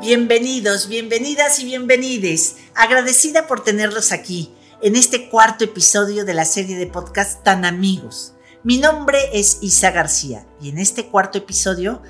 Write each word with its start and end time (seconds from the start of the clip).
Bienvenidos, 0.00 0.86
bienvenidas 0.86 1.58
y 1.58 1.64
bienvenides. 1.64 2.58
Agradecida 2.76 3.48
por 3.48 3.64
tenerlos 3.64 4.12
aquí 4.12 4.54
en 4.80 4.94
este 4.94 5.28
cuarto 5.28 5.64
episodio 5.64 6.24
de 6.24 6.34
la 6.34 6.44
serie 6.44 6.76
de 6.76 6.86
podcast 6.86 7.42
Tan 7.42 7.64
Amigos. 7.64 8.34
Mi 8.62 8.78
nombre 8.78 9.18
es 9.32 9.58
Isa 9.60 9.90
García 9.90 10.46
y 10.62 10.68
en 10.68 10.78
este 10.78 11.08
cuarto 11.08 11.38
episodio 11.38 12.00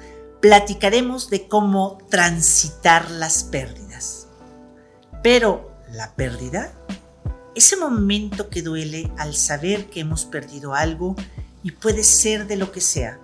platicaremos 0.42 1.30
de 1.30 1.48
cómo 1.48 1.96
transitar 2.10 3.10
las 3.10 3.44
pérdidas. 3.44 4.28
Pero, 5.22 5.72
¿la 5.90 6.14
pérdida? 6.14 6.70
Ese 7.54 7.78
momento 7.78 8.50
que 8.50 8.60
duele 8.60 9.10
al 9.16 9.34
saber 9.34 9.86
que 9.86 10.00
hemos 10.00 10.26
perdido 10.26 10.74
algo 10.74 11.16
y 11.62 11.70
puede 11.70 12.04
ser 12.04 12.46
de 12.46 12.56
lo 12.56 12.70
que 12.70 12.82
sea. 12.82 13.18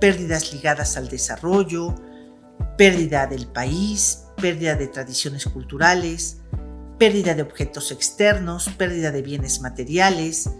Pérdidas 0.00 0.52
ligadas 0.52 0.96
al 0.96 1.08
desarrollo, 1.08 1.94
pérdida 2.76 3.26
del 3.26 3.46
país, 3.46 4.24
pérdida 4.36 4.74
de 4.74 4.88
tradiciones 4.88 5.46
culturales, 5.46 6.38
pérdida 6.98 7.34
de 7.34 7.42
objetos 7.42 7.90
externos, 7.90 8.68
pérdida 8.76 9.10
de 9.10 9.22
bienes 9.22 9.60
materiales, 9.60 10.50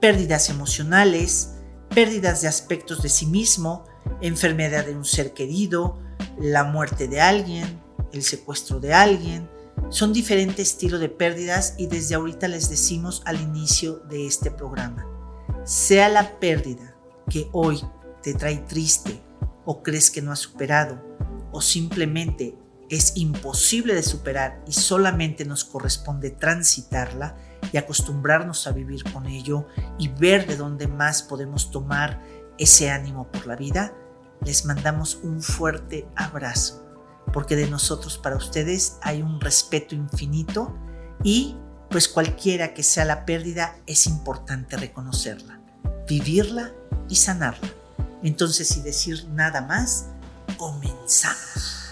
pérdidas 0.00 0.50
emocionales, 0.50 1.54
pérdidas 1.94 2.42
de 2.42 2.48
aspectos 2.48 3.02
de 3.02 3.08
sí 3.08 3.26
mismo, 3.26 3.84
enfermedad 4.20 4.86
de 4.86 4.94
un 4.94 5.04
ser 5.04 5.32
querido, 5.32 5.98
la 6.38 6.64
muerte 6.64 7.08
de 7.08 7.20
alguien, 7.20 7.80
el 8.12 8.22
secuestro 8.22 8.80
de 8.80 8.94
alguien. 8.94 9.48
Son 9.90 10.12
diferentes 10.12 10.68
estilos 10.68 11.00
de 11.00 11.08
pérdidas 11.08 11.74
y 11.78 11.86
desde 11.86 12.14
ahorita 12.14 12.48
les 12.48 12.68
decimos 12.68 13.22
al 13.24 13.40
inicio 13.40 14.00
de 14.10 14.26
este 14.26 14.50
programa. 14.50 15.06
Sea 15.64 16.08
la 16.08 16.38
pérdida 16.38 16.96
que 17.28 17.48
hoy 17.52 17.82
te 18.22 18.34
trae 18.34 18.58
triste 18.58 19.20
o 19.64 19.82
crees 19.82 20.10
que 20.10 20.22
no 20.22 20.32
has 20.32 20.40
superado 20.40 21.10
o 21.52 21.60
simplemente 21.60 22.56
es 22.88 23.16
imposible 23.16 23.94
de 23.94 24.02
superar 24.02 24.62
y 24.66 24.72
solamente 24.72 25.44
nos 25.44 25.64
corresponde 25.64 26.30
transitarla 26.30 27.36
y 27.72 27.76
acostumbrarnos 27.76 28.66
a 28.66 28.72
vivir 28.72 29.04
con 29.12 29.26
ello 29.26 29.66
y 29.98 30.08
ver 30.08 30.46
de 30.46 30.56
dónde 30.56 30.88
más 30.88 31.22
podemos 31.22 31.70
tomar 31.70 32.20
ese 32.58 32.90
ánimo 32.90 33.30
por 33.30 33.46
la 33.46 33.56
vida, 33.56 33.94
les 34.44 34.64
mandamos 34.64 35.20
un 35.22 35.40
fuerte 35.40 36.08
abrazo, 36.16 36.84
porque 37.32 37.56
de 37.56 37.70
nosotros 37.70 38.18
para 38.18 38.36
ustedes 38.36 38.98
hay 39.02 39.22
un 39.22 39.40
respeto 39.40 39.94
infinito 39.94 40.76
y 41.22 41.56
pues 41.90 42.08
cualquiera 42.08 42.74
que 42.74 42.82
sea 42.82 43.04
la 43.04 43.24
pérdida 43.24 43.76
es 43.86 44.06
importante 44.06 44.76
reconocerla, 44.76 45.60
vivirla 46.08 46.72
y 47.08 47.16
sanarla. 47.16 47.68
Entonces, 48.22 48.68
sin 48.68 48.82
decir 48.82 49.26
nada 49.30 49.60
más, 49.62 50.08
comenzamos. 50.56 51.88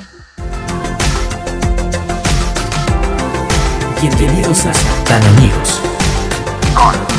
Bienvenidos 4.00 4.66
a 4.66 4.72
Tan 5.04 5.22
Amigos 5.22 5.80
con. 6.74 7.18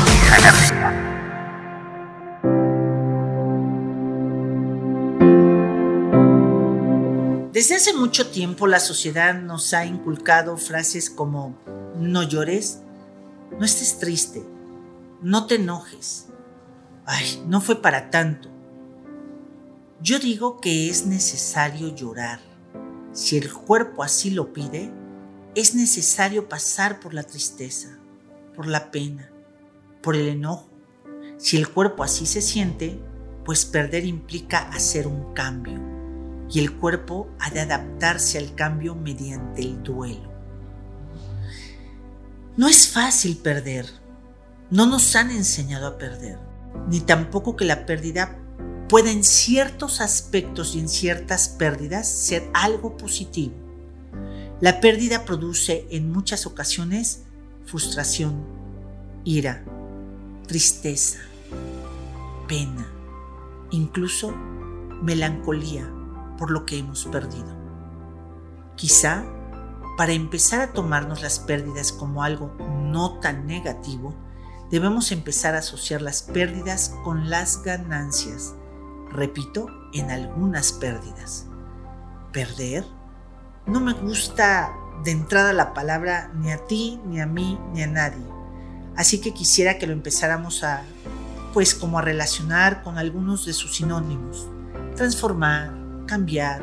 Desde 7.52 7.76
hace 7.76 7.92
mucho 7.92 8.30
tiempo 8.30 8.66
la 8.66 8.80
sociedad 8.80 9.34
nos 9.34 9.74
ha 9.74 9.84
inculcado 9.84 10.56
frases 10.56 11.10
como 11.10 11.58
no 11.96 12.22
llores, 12.22 12.80
no 13.58 13.64
estés 13.64 13.98
triste, 13.98 14.42
no 15.20 15.46
te 15.46 15.56
enojes, 15.56 16.28
ay, 17.04 17.42
no 17.46 17.60
fue 17.60 17.82
para 17.82 18.10
tanto. 18.10 18.59
Yo 20.02 20.18
digo 20.18 20.60
que 20.60 20.88
es 20.88 21.04
necesario 21.04 21.94
llorar. 21.94 22.40
Si 23.12 23.36
el 23.36 23.52
cuerpo 23.52 24.02
así 24.02 24.30
lo 24.30 24.52
pide, 24.52 24.90
es 25.54 25.74
necesario 25.74 26.48
pasar 26.48 27.00
por 27.00 27.12
la 27.12 27.22
tristeza, 27.22 27.98
por 28.56 28.66
la 28.66 28.90
pena, 28.90 29.30
por 30.00 30.16
el 30.16 30.28
enojo. 30.28 30.70
Si 31.36 31.58
el 31.58 31.68
cuerpo 31.68 32.02
así 32.02 32.24
se 32.24 32.40
siente, 32.40 32.98
pues 33.44 33.66
perder 33.66 34.06
implica 34.06 34.70
hacer 34.70 35.06
un 35.06 35.34
cambio 35.34 35.78
y 36.50 36.60
el 36.60 36.76
cuerpo 36.76 37.28
ha 37.38 37.50
de 37.50 37.60
adaptarse 37.60 38.38
al 38.38 38.54
cambio 38.54 38.94
mediante 38.94 39.62
el 39.62 39.82
duelo. 39.82 40.30
No 42.56 42.68
es 42.68 42.88
fácil 42.88 43.36
perder, 43.36 43.86
no 44.70 44.86
nos 44.86 45.14
han 45.14 45.30
enseñado 45.30 45.86
a 45.86 45.98
perder, 45.98 46.38
ni 46.88 47.00
tampoco 47.00 47.54
que 47.54 47.64
la 47.64 47.86
pérdida 47.86 48.39
pueda 48.90 49.12
en 49.12 49.22
ciertos 49.22 50.00
aspectos 50.00 50.74
y 50.74 50.80
en 50.80 50.88
ciertas 50.88 51.48
pérdidas 51.48 52.08
ser 52.08 52.50
algo 52.52 52.96
positivo. 52.96 53.54
La 54.60 54.80
pérdida 54.80 55.24
produce 55.24 55.86
en 55.92 56.10
muchas 56.10 56.44
ocasiones 56.44 57.22
frustración, 57.66 58.44
ira, 59.22 59.62
tristeza, 60.48 61.20
pena, 62.48 62.84
incluso 63.70 64.32
melancolía 65.02 65.88
por 66.36 66.50
lo 66.50 66.66
que 66.66 66.76
hemos 66.76 67.04
perdido. 67.04 67.56
Quizá 68.74 69.24
para 69.96 70.14
empezar 70.14 70.62
a 70.62 70.72
tomarnos 70.72 71.22
las 71.22 71.38
pérdidas 71.38 71.92
como 71.92 72.24
algo 72.24 72.56
no 72.58 73.20
tan 73.20 73.46
negativo, 73.46 74.16
debemos 74.68 75.12
empezar 75.12 75.54
a 75.54 75.58
asociar 75.58 76.02
las 76.02 76.22
pérdidas 76.22 76.92
con 77.04 77.30
las 77.30 77.62
ganancias. 77.62 78.54
Repito, 79.12 79.68
en 79.92 80.10
algunas 80.10 80.72
pérdidas. 80.72 81.46
Perder 82.32 82.84
no 83.66 83.80
me 83.80 83.92
gusta 83.92 84.72
de 85.04 85.10
entrada 85.10 85.52
la 85.52 85.74
palabra 85.74 86.30
ni 86.34 86.50
a 86.50 86.58
ti, 86.66 87.00
ni 87.06 87.20
a 87.20 87.26
mí, 87.26 87.58
ni 87.72 87.82
a 87.82 87.86
nadie. 87.86 88.24
Así 88.96 89.20
que 89.20 89.32
quisiera 89.32 89.78
que 89.78 89.86
lo 89.86 89.92
empezáramos 89.92 90.64
a, 90.64 90.82
pues 91.52 91.74
como 91.74 91.98
a 91.98 92.02
relacionar 92.02 92.82
con 92.82 92.98
algunos 92.98 93.46
de 93.46 93.52
sus 93.52 93.76
sinónimos. 93.76 94.48
Transformar, 94.96 95.72
cambiar, 96.06 96.62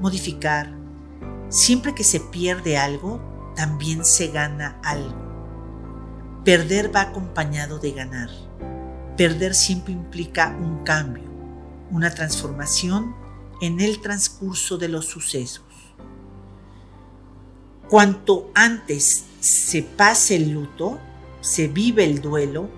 modificar. 0.00 0.72
Siempre 1.48 1.94
que 1.94 2.04
se 2.04 2.20
pierde 2.20 2.76
algo, 2.78 3.20
también 3.54 4.04
se 4.04 4.28
gana 4.28 4.78
algo. 4.82 5.28
Perder 6.44 6.94
va 6.94 7.02
acompañado 7.02 7.78
de 7.78 7.92
ganar. 7.92 8.30
Perder 9.16 9.54
siempre 9.54 9.92
implica 9.92 10.56
un 10.58 10.84
cambio, 10.84 11.27
una 11.90 12.10
transformación 12.10 13.14
en 13.60 13.80
el 13.80 14.00
transcurso 14.00 14.78
de 14.78 14.88
los 14.88 15.06
sucesos. 15.06 15.64
Cuanto 17.88 18.50
antes 18.54 19.24
se 19.40 19.82
pase 19.82 20.36
el 20.36 20.50
luto, 20.50 21.00
se 21.40 21.68
vive 21.68 22.04
el 22.04 22.20
duelo, 22.20 22.68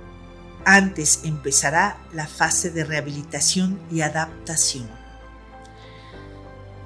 antes 0.65 1.20
empezará 1.25 1.99
la 2.12 2.26
fase 2.26 2.70
de 2.70 2.84
rehabilitación 2.84 3.81
y 3.91 4.03
adaptación. 4.03 4.88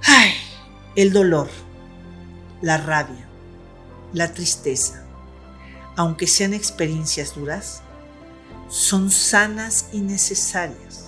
Ay, 0.06 0.32
el 0.96 1.12
dolor, 1.12 1.50
la 2.62 2.78
rabia, 2.78 3.26
la 4.12 4.32
tristeza, 4.32 5.04
aunque 5.96 6.26
sean 6.26 6.54
experiencias 6.54 7.34
duras, 7.34 7.82
son 8.68 9.10
sanas 9.10 9.88
y 9.92 10.00
necesarias. 10.00 11.03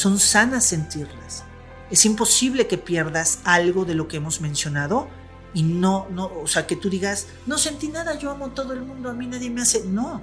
Son 0.00 0.18
sanas 0.18 0.64
sentirlas. 0.64 1.44
Es 1.90 2.06
imposible 2.06 2.66
que 2.66 2.78
pierdas 2.78 3.40
algo 3.44 3.84
de 3.84 3.94
lo 3.94 4.08
que 4.08 4.16
hemos 4.16 4.40
mencionado 4.40 5.08
y 5.52 5.62
no, 5.62 6.06
no, 6.08 6.32
o 6.42 6.46
sea, 6.46 6.66
que 6.66 6.74
tú 6.74 6.88
digas, 6.88 7.26
no 7.44 7.58
sentí 7.58 7.88
nada, 7.88 8.18
yo 8.18 8.30
amo 8.30 8.52
todo 8.52 8.72
el 8.72 8.80
mundo, 8.80 9.10
a 9.10 9.12
mí 9.12 9.26
nadie 9.26 9.50
me 9.50 9.60
hace. 9.60 9.84
No. 9.84 10.22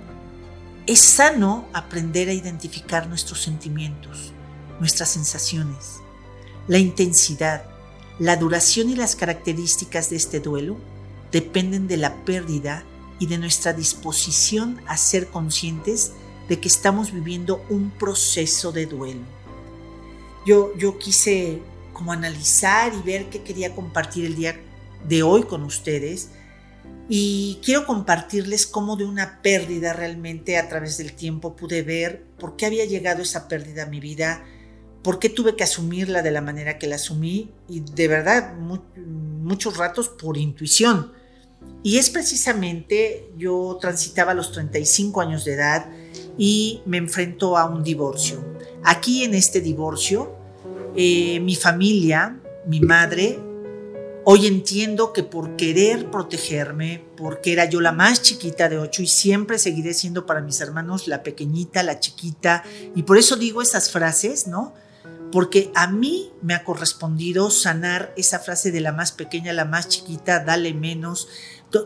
Es 0.88 0.99
sano 0.99 1.67
aprender 1.73 2.27
a 2.27 2.33
identificar 2.33 3.05
nuestros 3.05 3.43
sentimientos, 3.43 4.33
nuestras 4.79 5.09
sensaciones, 5.09 5.97
la 6.68 6.80
intensidad, 6.80 7.63
la 8.18 8.35
duración 8.35 8.89
y 8.89 8.95
las 8.95 9.15
características 9.15 10.09
de 10.09 10.15
este 10.15 10.39
duelo 10.39 10.80
dependen 11.31 11.88
de 11.88 11.97
la 11.97 12.15
pérdida 12.25 12.83
y 13.19 13.27
de 13.27 13.38
nuestra 13.38 13.73
disposición 13.73 14.81
a 14.88 14.97
ser 14.97 15.27
conscientes 15.27 16.13
de 16.50 16.59
que 16.59 16.68
estamos 16.68 17.12
viviendo 17.12 17.63
un 17.69 17.91
proceso 17.91 18.71
de 18.71 18.88
duelo. 18.88 19.37
Yo, 20.47 20.73
yo 20.77 20.97
quise 20.97 21.61
como 21.91 22.13
analizar 22.13 22.94
y 22.94 23.01
ver 23.01 23.25
qué 23.25 23.44
quería 23.44 23.75
compartir 23.75 24.25
el 24.25 24.35
día 24.35 24.55
de 25.05 25.21
hoy 25.21 25.44
con 25.44 25.63
ustedes 25.63 26.29
y 27.09 27.59
quiero 27.63 27.85
compartirles 27.85 28.65
cómo 28.65 28.95
de 28.95 29.03
una 29.03 29.41
pérdida 29.41 29.91
realmente 29.91 30.57
a 30.57 30.69
través 30.69 30.97
del 30.97 31.13
tiempo 31.13 31.55
pude 31.55 31.81
ver 31.81 32.23
por 32.39 32.55
qué 32.55 32.65
había 32.65 32.85
llegado 32.85 33.21
esa 33.21 33.49
pérdida 33.49 33.83
a 33.83 33.88
mi 33.88 33.99
vida, 33.99 34.45
por 35.03 35.19
qué 35.19 35.29
tuve 35.29 35.57
que 35.57 35.65
asumirla 35.65 36.21
de 36.21 36.31
la 36.31 36.41
manera 36.41 36.77
que 36.77 36.88
la 36.88 36.95
asumí 36.95 37.51
y 37.67 37.79
de 37.81 38.07
verdad 38.07 38.55
muchos 38.55 39.75
ratos 39.75 40.07
por 40.07 40.38
intuición. 40.38 41.11
Y 41.83 41.97
es 41.97 42.09
precisamente, 42.09 43.29
yo 43.38 43.77
transitaba 43.81 44.33
los 44.33 44.53
35 44.53 45.21
años 45.21 45.45
de 45.45 45.53
edad 45.53 45.89
y 46.38 46.81
me 46.85 46.97
enfrento 46.97 47.57
a 47.57 47.65
un 47.65 47.83
divorcio. 47.83 48.44
Aquí 48.83 49.23
en 49.23 49.33
este 49.33 49.61
divorcio, 49.61 50.37
eh, 50.97 51.39
mi 51.39 51.55
familia, 51.55 52.38
mi 52.65 52.81
madre, 52.81 53.39
Hoy 54.29 54.45
entiendo 54.45 55.13
que 55.13 55.23
por 55.23 55.55
querer 55.55 56.11
protegerme, 56.11 57.01
porque 57.15 57.53
era 57.53 57.63
yo 57.63 57.79
la 57.79 57.94
más 57.94 58.21
chiquita 58.21 58.67
de 58.67 58.77
ocho 58.77 59.01
y 59.01 59.07
siempre 59.07 59.57
seguiré 59.57 59.94
siendo 59.94 60.25
para 60.25 60.41
mis 60.41 60.59
hermanos 60.59 61.07
la 61.07 61.23
pequeñita, 61.23 61.81
la 61.81 62.01
chiquita, 62.01 62.65
y 62.94 63.03
por 63.03 63.17
eso 63.17 63.38
digo 63.38 63.61
esas 63.61 63.89
frases, 63.89 64.45
¿no? 64.45 64.73
Porque 65.31 65.71
a 65.75 65.88
mí 65.88 66.33
me 66.41 66.55
ha 66.55 66.65
correspondido 66.65 67.49
sanar 67.51 68.13
esa 68.17 68.39
frase 68.39 68.69
de 68.73 68.81
la 68.81 68.91
más 68.91 69.13
pequeña, 69.13 69.53
la 69.53 69.63
más 69.63 69.88
chiquita, 69.88 70.44
dale 70.44 70.73
menos. 70.73 71.29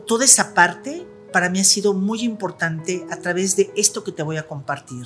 Toda 0.07 0.25
esa 0.25 0.55
parte 0.55 1.05
para 1.31 1.49
mí 1.49 1.59
ha 1.59 1.63
sido 1.63 1.93
muy 1.93 2.23
importante 2.23 3.05
a 3.09 3.17
través 3.17 3.55
de 3.55 3.71
esto 3.75 4.03
que 4.03 4.11
te 4.11 4.23
voy 4.23 4.37
a 4.37 4.47
compartir. 4.47 5.05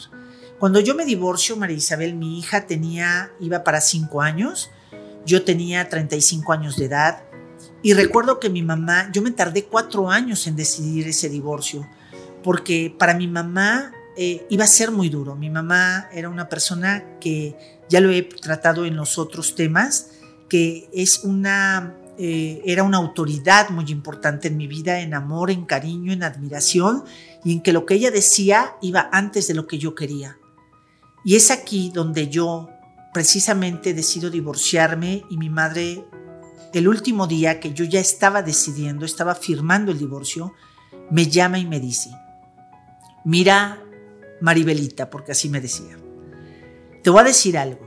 Cuando 0.59 0.79
yo 0.79 0.95
me 0.95 1.05
divorcio, 1.05 1.57
María 1.57 1.77
Isabel, 1.77 2.15
mi 2.15 2.39
hija 2.39 2.65
tenía, 2.65 3.31
iba 3.39 3.63
para 3.63 3.81
cinco 3.81 4.21
años, 4.21 4.71
yo 5.25 5.43
tenía 5.43 5.89
35 5.89 6.53
años 6.53 6.77
de 6.77 6.85
edad 6.85 7.23
y 7.81 7.93
recuerdo 7.93 8.39
que 8.39 8.49
mi 8.49 8.63
mamá, 8.63 9.09
yo 9.11 9.21
me 9.21 9.31
tardé 9.31 9.65
cuatro 9.65 10.09
años 10.09 10.47
en 10.47 10.55
decidir 10.55 11.07
ese 11.07 11.29
divorcio, 11.29 11.87
porque 12.43 12.93
para 12.97 13.13
mi 13.13 13.27
mamá 13.27 13.91
eh, 14.17 14.45
iba 14.49 14.63
a 14.63 14.67
ser 14.67 14.91
muy 14.91 15.09
duro. 15.09 15.35
Mi 15.35 15.49
mamá 15.49 16.09
era 16.11 16.29
una 16.29 16.49
persona 16.49 17.03
que 17.19 17.55
ya 17.89 18.01
lo 18.01 18.11
he 18.11 18.23
tratado 18.23 18.85
en 18.85 18.95
los 18.95 19.17
otros 19.17 19.55
temas, 19.55 20.11
que 20.49 20.89
es 20.93 21.23
una, 21.23 21.95
eh, 22.17 22.61
era 22.65 22.83
una 22.83 22.97
autoridad 22.97 23.69
muy 23.69 23.85
importante 23.91 24.47
en 24.47 24.57
mi 24.57 24.67
vida, 24.67 25.01
en 25.01 25.13
amor, 25.13 25.51
en 25.51 25.65
cariño, 25.65 26.13
en 26.13 26.23
admiración, 26.23 27.03
y 27.43 27.53
en 27.53 27.61
que 27.61 27.73
lo 27.73 27.85
que 27.85 27.95
ella 27.95 28.11
decía 28.11 28.75
iba 28.81 29.09
antes 29.11 29.47
de 29.47 29.53
lo 29.53 29.67
que 29.67 29.77
yo 29.77 29.95
quería. 29.95 30.37
Y 31.23 31.35
es 31.35 31.51
aquí 31.51 31.91
donde 31.93 32.29
yo 32.29 32.69
precisamente 33.13 33.93
decido 33.93 34.29
divorciarme 34.29 35.23
y 35.29 35.37
mi 35.37 35.49
madre, 35.49 36.05
el 36.73 36.87
último 36.87 37.27
día 37.27 37.59
que 37.59 37.73
yo 37.73 37.85
ya 37.85 37.99
estaba 37.99 38.41
decidiendo, 38.41 39.05
estaba 39.05 39.35
firmando 39.35 39.91
el 39.91 39.97
divorcio, 39.97 40.53
me 41.09 41.27
llama 41.27 41.59
y 41.59 41.65
me 41.65 41.79
dice, 41.79 42.09
mira 43.23 43.81
Maribelita, 44.41 45.09
porque 45.09 45.31
así 45.31 45.49
me 45.49 45.61
decía, 45.61 45.97
te 47.03 47.09
voy 47.09 47.21
a 47.21 47.23
decir 47.23 47.57
algo, 47.57 47.85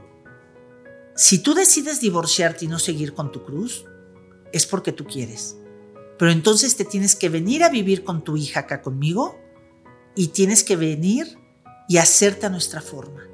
si 1.15 1.41
tú 1.41 1.55
decides 1.55 2.01
divorciarte 2.01 2.65
y 2.65 2.69
no 2.69 2.79
seguir 2.79 3.13
con 3.13 3.33
tu 3.33 3.45
cruz, 3.45 3.85
es 4.53 4.67
porque 4.67 4.93
tú 4.93 5.05
quieres. 5.05 5.57
Pero 6.19 6.31
entonces 6.33 6.77
te 6.77 6.85
tienes 6.85 7.15
que 7.15 7.29
venir 7.29 7.63
a 7.63 7.69
vivir 7.69 8.05
con 8.05 8.25
tu 8.25 8.37
hija 8.37 8.61
acá 8.61 8.83
conmigo 8.83 9.39
y 10.17 10.29
tienes 10.29 10.65
que 10.65 10.77
venir 10.77 11.39
y 11.89 11.99
hacerte 11.99 12.47
a 12.47 12.51
nuestra 12.51 12.81
forma. 12.81 13.27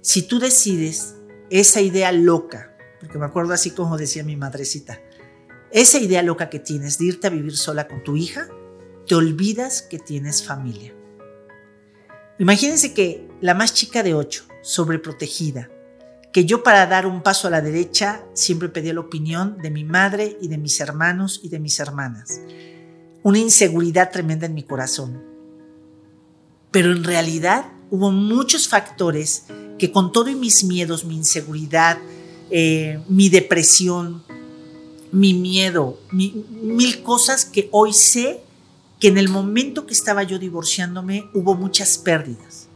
Si 0.00 0.22
tú 0.22 0.38
decides 0.38 1.16
esa 1.50 1.80
idea 1.80 2.12
loca, 2.12 2.76
porque 3.00 3.18
me 3.18 3.26
acuerdo 3.26 3.52
así 3.52 3.72
como 3.72 3.98
decía 3.98 4.22
mi 4.22 4.36
madrecita, 4.36 5.00
esa 5.72 5.98
idea 5.98 6.22
loca 6.22 6.48
que 6.48 6.60
tienes 6.60 6.98
de 6.98 7.06
irte 7.06 7.26
a 7.26 7.30
vivir 7.30 7.56
sola 7.56 7.88
con 7.88 8.04
tu 8.04 8.16
hija, 8.16 8.48
te 9.06 9.14
olvidas 9.14 9.82
que 9.82 9.98
tienes 9.98 10.44
familia. 10.44 10.94
Imagínense 12.38 12.94
que 12.94 13.28
la 13.40 13.54
más 13.54 13.74
chica 13.74 14.02
de 14.02 14.14
ocho, 14.14 14.44
sobreprotegida, 14.62 15.70
que 16.32 16.46
yo 16.46 16.62
para 16.62 16.86
dar 16.86 17.06
un 17.06 17.22
paso 17.22 17.46
a 17.46 17.50
la 17.50 17.60
derecha 17.60 18.24
siempre 18.32 18.70
pedía 18.70 18.94
la 18.94 19.00
opinión 19.00 19.58
de 19.58 19.70
mi 19.70 19.84
madre 19.84 20.38
y 20.40 20.48
de 20.48 20.58
mis 20.58 20.80
hermanos 20.80 21.40
y 21.42 21.50
de 21.50 21.60
mis 21.60 21.78
hermanas. 21.78 22.40
Una 23.22 23.38
inseguridad 23.38 24.10
tremenda 24.10 24.46
en 24.46 24.54
mi 24.54 24.62
corazón. 24.62 25.22
Pero 26.70 26.90
en 26.90 27.04
realidad 27.04 27.66
hubo 27.90 28.10
muchos 28.10 28.66
factores 28.66 29.44
que 29.78 29.92
con 29.92 30.10
todo 30.10 30.30
y 30.30 30.34
mis 30.34 30.64
miedos, 30.64 31.04
mi 31.04 31.16
inseguridad, 31.16 31.98
eh, 32.50 32.98
mi 33.08 33.28
depresión, 33.28 34.22
mi 35.12 35.34
miedo, 35.34 36.00
mil 36.10 37.02
cosas 37.02 37.44
que 37.44 37.68
hoy 37.72 37.92
sé 37.92 38.42
que 38.98 39.08
en 39.08 39.18
el 39.18 39.28
momento 39.28 39.84
que 39.84 39.92
estaba 39.92 40.22
yo 40.22 40.38
divorciándome 40.38 41.28
hubo 41.34 41.54
muchas 41.54 41.98
pérdidas. 41.98 42.68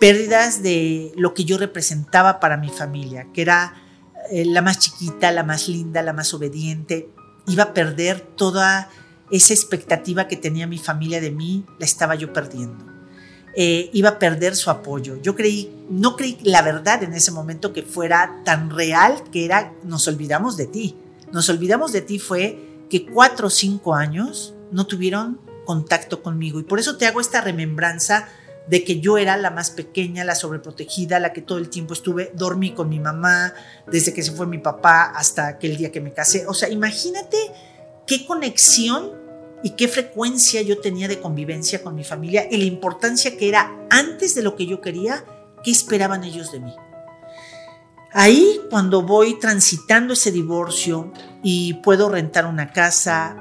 Pérdidas 0.00 0.62
de 0.62 1.12
lo 1.16 1.34
que 1.34 1.44
yo 1.44 1.58
representaba 1.58 2.40
para 2.40 2.56
mi 2.56 2.70
familia, 2.70 3.28
que 3.34 3.42
era 3.42 3.74
eh, 4.30 4.46
la 4.46 4.62
más 4.62 4.78
chiquita, 4.78 5.30
la 5.30 5.44
más 5.44 5.68
linda, 5.68 6.02
la 6.02 6.14
más 6.14 6.32
obediente. 6.32 7.10
Iba 7.46 7.64
a 7.64 7.74
perder 7.74 8.20
toda 8.20 8.88
esa 9.30 9.52
expectativa 9.52 10.26
que 10.26 10.36
tenía 10.36 10.66
mi 10.66 10.78
familia 10.78 11.20
de 11.20 11.30
mí, 11.30 11.66
la 11.78 11.84
estaba 11.84 12.14
yo 12.14 12.32
perdiendo. 12.32 12.84
Eh, 13.54 13.90
iba 13.92 14.10
a 14.10 14.18
perder 14.18 14.56
su 14.56 14.70
apoyo. 14.70 15.20
Yo 15.20 15.34
creí, 15.34 15.70
no 15.90 16.16
creí 16.16 16.38
la 16.44 16.62
verdad 16.62 17.02
en 17.02 17.12
ese 17.12 17.30
momento 17.30 17.72
que 17.72 17.82
fuera 17.82 18.40
tan 18.44 18.70
real 18.70 19.22
que 19.30 19.44
era, 19.44 19.74
nos 19.84 20.08
olvidamos 20.08 20.56
de 20.56 20.66
ti. 20.66 20.96
Nos 21.32 21.48
olvidamos 21.48 21.92
de 21.92 22.00
ti 22.00 22.18
fue 22.18 22.86
que 22.88 23.06
cuatro 23.06 23.48
o 23.48 23.50
cinco 23.50 23.94
años 23.94 24.54
no 24.72 24.86
tuvieron 24.86 25.40
contacto 25.64 26.22
conmigo 26.22 26.58
y 26.58 26.64
por 26.64 26.80
eso 26.80 26.96
te 26.96 27.06
hago 27.06 27.20
esta 27.20 27.40
remembranza 27.40 28.28
de 28.70 28.84
que 28.84 29.00
yo 29.00 29.18
era 29.18 29.36
la 29.36 29.50
más 29.50 29.72
pequeña, 29.72 30.24
la 30.24 30.36
sobreprotegida, 30.36 31.18
la 31.18 31.32
que 31.32 31.42
todo 31.42 31.58
el 31.58 31.68
tiempo 31.68 31.92
estuve, 31.92 32.30
dormí 32.34 32.72
con 32.72 32.88
mi 32.88 33.00
mamá, 33.00 33.52
desde 33.88 34.14
que 34.14 34.22
se 34.22 34.30
fue 34.30 34.46
mi 34.46 34.58
papá 34.58 35.12
hasta 35.14 35.48
aquel 35.48 35.76
día 35.76 35.90
que 35.90 36.00
me 36.00 36.12
casé. 36.12 36.46
O 36.46 36.54
sea, 36.54 36.68
imagínate 36.68 37.36
qué 38.06 38.24
conexión 38.24 39.10
y 39.64 39.70
qué 39.70 39.88
frecuencia 39.88 40.62
yo 40.62 40.80
tenía 40.80 41.08
de 41.08 41.18
convivencia 41.18 41.82
con 41.82 41.96
mi 41.96 42.04
familia 42.04 42.46
y 42.48 42.58
la 42.58 42.64
importancia 42.64 43.36
que 43.36 43.48
era 43.48 43.76
antes 43.90 44.36
de 44.36 44.42
lo 44.42 44.54
que 44.54 44.66
yo 44.66 44.80
quería, 44.80 45.24
qué 45.64 45.72
esperaban 45.72 46.22
ellos 46.22 46.52
de 46.52 46.60
mí. 46.60 46.74
Ahí 48.12 48.60
cuando 48.70 49.02
voy 49.02 49.36
transitando 49.40 50.12
ese 50.12 50.30
divorcio 50.30 51.12
y 51.42 51.74
puedo 51.74 52.08
rentar 52.08 52.46
una 52.46 52.72
casa, 52.72 53.36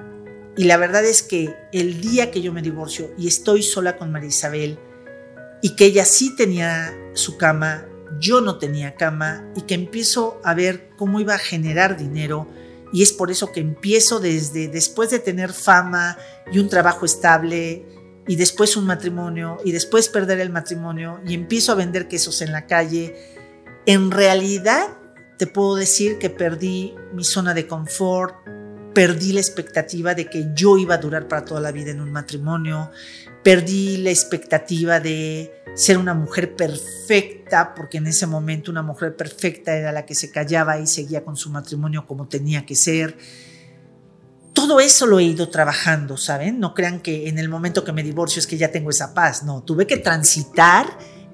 y 0.57 0.63
la 0.63 0.77
verdad 0.77 1.05
es 1.05 1.21
que 1.21 1.55
el 1.71 2.01
día 2.01 2.31
que 2.31 2.41
yo 2.41 2.51
me 2.51 2.63
divorcio 2.63 3.11
y 3.17 3.27
estoy 3.27 3.61
sola 3.61 3.95
con 3.95 4.11
María 4.11 4.29
Isabel, 4.29 4.79
y 5.61 5.75
que 5.75 5.85
ella 5.85 6.05
sí 6.05 6.35
tenía 6.35 6.93
su 7.13 7.37
cama, 7.37 7.85
yo 8.19 8.41
no 8.41 8.57
tenía 8.57 8.95
cama, 8.95 9.51
y 9.55 9.61
que 9.61 9.75
empiezo 9.75 10.39
a 10.43 10.53
ver 10.53 10.89
cómo 10.97 11.19
iba 11.19 11.35
a 11.35 11.39
generar 11.39 11.97
dinero, 11.97 12.47
y 12.91 13.03
es 13.03 13.13
por 13.13 13.31
eso 13.31 13.51
que 13.51 13.59
empiezo 13.59 14.19
desde 14.19 14.67
después 14.67 15.09
de 15.09 15.19
tener 15.19 15.53
fama 15.53 16.17
y 16.51 16.59
un 16.59 16.69
trabajo 16.69 17.05
estable 17.05 17.85
y 18.27 18.35
después 18.35 18.77
un 18.77 18.85
matrimonio 18.85 19.57
y 19.63 19.71
después 19.71 20.09
perder 20.09 20.39
el 20.39 20.49
matrimonio 20.49 21.19
y 21.25 21.33
empiezo 21.33 21.71
a 21.71 21.75
vender 21.75 22.07
quesos 22.07 22.41
en 22.41 22.51
la 22.51 22.65
calle. 22.65 23.15
En 23.85 24.11
realidad 24.11 24.87
te 25.37 25.47
puedo 25.47 25.75
decir 25.75 26.17
que 26.17 26.29
perdí 26.29 26.95
mi 27.13 27.23
zona 27.23 27.53
de 27.53 27.67
confort, 27.67 28.35
perdí 28.93 29.33
la 29.33 29.39
expectativa 29.39 30.15
de 30.15 30.29
que 30.29 30.47
yo 30.53 30.77
iba 30.77 30.95
a 30.95 30.97
durar 30.97 31.27
para 31.27 31.45
toda 31.45 31.61
la 31.61 31.71
vida 31.71 31.91
en 31.91 32.01
un 32.01 32.11
matrimonio, 32.11 32.91
perdí 33.43 33.97
la 33.97 34.09
expectativa 34.09 34.99
de 34.99 35.58
ser 35.75 35.97
una 35.97 36.13
mujer 36.13 36.55
perfecta, 36.55 37.73
porque 37.75 37.97
en 37.97 38.07
ese 38.07 38.27
momento 38.27 38.71
una 38.71 38.81
mujer 38.81 39.15
perfecta 39.15 39.75
era 39.75 39.91
la 39.91 40.05
que 40.05 40.15
se 40.15 40.31
callaba 40.31 40.79
y 40.79 40.87
seguía 40.87 41.23
con 41.23 41.37
su 41.37 41.49
matrimonio 41.49 42.05
como 42.05 42.27
tenía 42.27 42.65
que 42.65 42.75
ser. 42.75 43.17
Todo 44.53 44.79
eso 44.79 45.05
lo 45.05 45.19
he 45.19 45.23
ido 45.23 45.49
trabajando, 45.49 46.17
¿saben? 46.17 46.59
No 46.59 46.73
crean 46.73 46.99
que 46.99 47.29
en 47.29 47.39
el 47.39 47.49
momento 47.49 47.83
que 47.83 47.93
me 47.93 48.03
divorcio 48.03 48.39
es 48.39 48.47
que 48.47 48.57
ya 48.57 48.71
tengo 48.71 48.89
esa 48.89 49.13
paz, 49.13 49.43
no, 49.43 49.63
tuve 49.63 49.87
que 49.87 49.97
transitar 49.97 50.85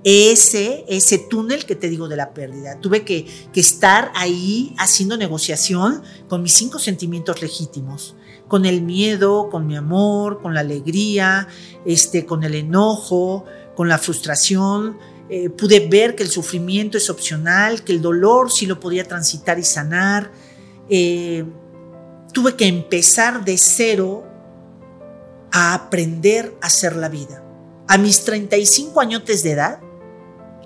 ese, 0.03 0.85
ese 0.87 1.17
túnel 1.17 1.65
que 1.65 1.75
te 1.75 1.89
digo 1.89 2.07
de 2.07 2.15
la 2.15 2.33
pérdida. 2.33 2.79
Tuve 2.79 3.03
que, 3.03 3.25
que 3.51 3.59
estar 3.59 4.11
ahí 4.13 4.75
haciendo 4.77 5.17
negociación 5.17 6.03
con 6.29 6.43
mis 6.43 6.53
cinco 6.53 6.77
sentimientos 6.77 7.41
legítimos 7.41 8.15
con 8.47 8.65
el 8.65 8.81
miedo, 8.81 9.49
con 9.49 9.65
mi 9.67 9.75
amor, 9.75 10.41
con 10.41 10.53
la 10.53 10.59
alegría, 10.59 11.47
este, 11.85 12.25
con 12.25 12.43
el 12.43 12.55
enojo, 12.55 13.45
con 13.75 13.87
la 13.87 13.97
frustración. 13.97 14.97
Eh, 15.29 15.49
pude 15.49 15.87
ver 15.87 16.15
que 16.15 16.23
el 16.23 16.29
sufrimiento 16.29 16.97
es 16.97 17.09
opcional, 17.09 17.83
que 17.83 17.91
el 17.91 18.01
dolor 18.01 18.51
sí 18.51 18.65
lo 18.65 18.79
podía 18.79 19.03
transitar 19.03 19.57
y 19.59 19.63
sanar. 19.63 20.31
Eh, 20.89 21.45
tuve 22.31 22.55
que 22.55 22.67
empezar 22.67 23.43
de 23.43 23.57
cero 23.57 24.23
a 25.51 25.73
aprender 25.73 26.53
a 26.61 26.67
hacer 26.67 26.95
la 26.95 27.09
vida. 27.09 27.43
A 27.87 27.97
mis 27.97 28.23
35 28.23 28.99
años 28.99 29.23
de 29.25 29.51
edad, 29.51 29.79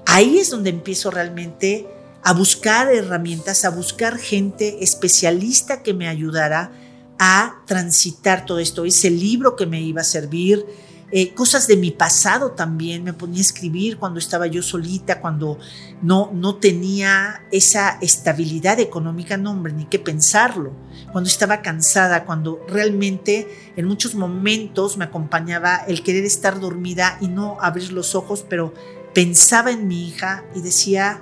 ahí 0.06 0.40
es 0.40 0.50
donde 0.50 0.70
empiezo 0.70 1.12
realmente 1.12 1.88
a 2.24 2.34
buscar 2.34 2.92
herramientas, 2.92 3.66
a 3.66 3.70
buscar 3.70 4.18
gente 4.18 4.84
especialista 4.84 5.84
que 5.84 5.94
me 5.94 6.08
ayudara 6.08 6.72
a 7.18 7.62
transitar 7.66 8.46
todo 8.46 8.60
esto. 8.60 8.86
Ese 8.86 9.10
libro 9.10 9.56
que 9.56 9.66
me 9.66 9.82
iba 9.82 10.02
a 10.02 10.06
servir, 10.06 10.66
eh, 11.12 11.34
cosas 11.34 11.66
de 11.68 11.76
mi 11.76 11.92
pasado 11.92 12.52
también, 12.52 13.04
me 13.04 13.14
ponía 13.14 13.40
a 13.40 13.42
escribir 13.42 13.98
cuando 13.98 14.20
estaba 14.20 14.46
yo 14.46 14.62
solita, 14.62 15.22
cuando 15.22 15.58
no, 16.02 16.30
no 16.34 16.56
tenía 16.56 17.44
esa 17.52 17.98
estabilidad 18.02 18.80
económica, 18.80 19.36
no 19.36 19.52
hombre, 19.52 19.74
ni 19.74 19.86
qué 19.86 19.98
pensarlo, 19.98 20.72
cuando 21.12 21.28
estaba 21.28 21.62
cansada, 21.62 22.26
cuando 22.26 22.64
realmente 22.68 23.48
en 23.76 23.86
muchos 23.86 24.14
momentos 24.14 24.98
me 24.98 25.06
acompañaba 25.06 25.78
el 25.88 26.04
querer 26.04 26.26
estar 26.26 26.60
dormida 26.60 27.18
y 27.22 27.28
no 27.28 27.58
abrir 27.60 27.92
los 27.92 28.14
ojos, 28.14 28.46
pero 28.48 28.74
pensaba 29.14 29.72
en 29.72 29.88
mi 29.88 30.08
hija 30.08 30.46
y 30.54 30.62
decía, 30.62 31.22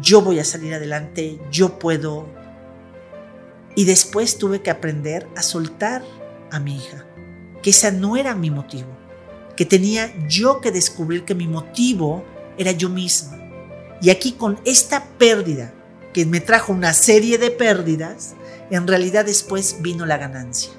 yo 0.00 0.22
voy 0.22 0.38
a 0.38 0.44
salir 0.44 0.74
adelante, 0.74 1.40
yo 1.50 1.78
puedo, 1.78 2.28
Y 3.76 3.84
después 3.84 4.36
tuve 4.36 4.62
que 4.62 4.70
aprender 4.70 5.28
a 5.36 5.42
soltar 5.42 6.02
a 6.50 6.58
mi 6.58 6.76
hija, 6.76 7.06
que 7.62 7.70
esa 7.70 7.90
no 7.90 8.16
era 8.16 8.34
mi 8.34 8.50
motivo, 8.50 8.88
que 9.56 9.66
tenía 9.66 10.12
yo 10.28 10.60
que 10.60 10.70
descubrir 10.70 11.24
que 11.24 11.34
mi 11.34 11.46
motivo 11.46 12.24
era 12.56 12.72
yo 12.72 12.88
misma. 12.88 13.38
Y 14.00 14.10
aquí 14.10 14.32
con 14.32 14.58
esta 14.64 15.04
pérdida, 15.18 15.74
que 16.12 16.26
me 16.26 16.40
trajo 16.40 16.72
una 16.72 16.92
serie 16.92 17.38
de 17.38 17.50
pérdidas, 17.50 18.34
en 18.70 18.86
realidad 18.86 19.24
después 19.24 19.76
vino 19.80 20.06
la 20.06 20.16
ganancia. 20.16 20.72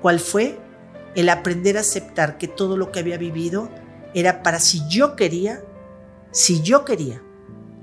¿Cuál 0.00 0.20
fue? 0.20 0.58
El 1.14 1.28
aprender 1.28 1.76
a 1.76 1.80
aceptar 1.80 2.38
que 2.38 2.48
todo 2.48 2.76
lo 2.76 2.92
que 2.92 3.00
había 3.00 3.18
vivido 3.18 3.70
era 4.14 4.42
para 4.42 4.60
si 4.60 4.80
yo 4.88 5.16
quería, 5.16 5.62
si 6.30 6.62
yo 6.62 6.84
quería, 6.84 7.22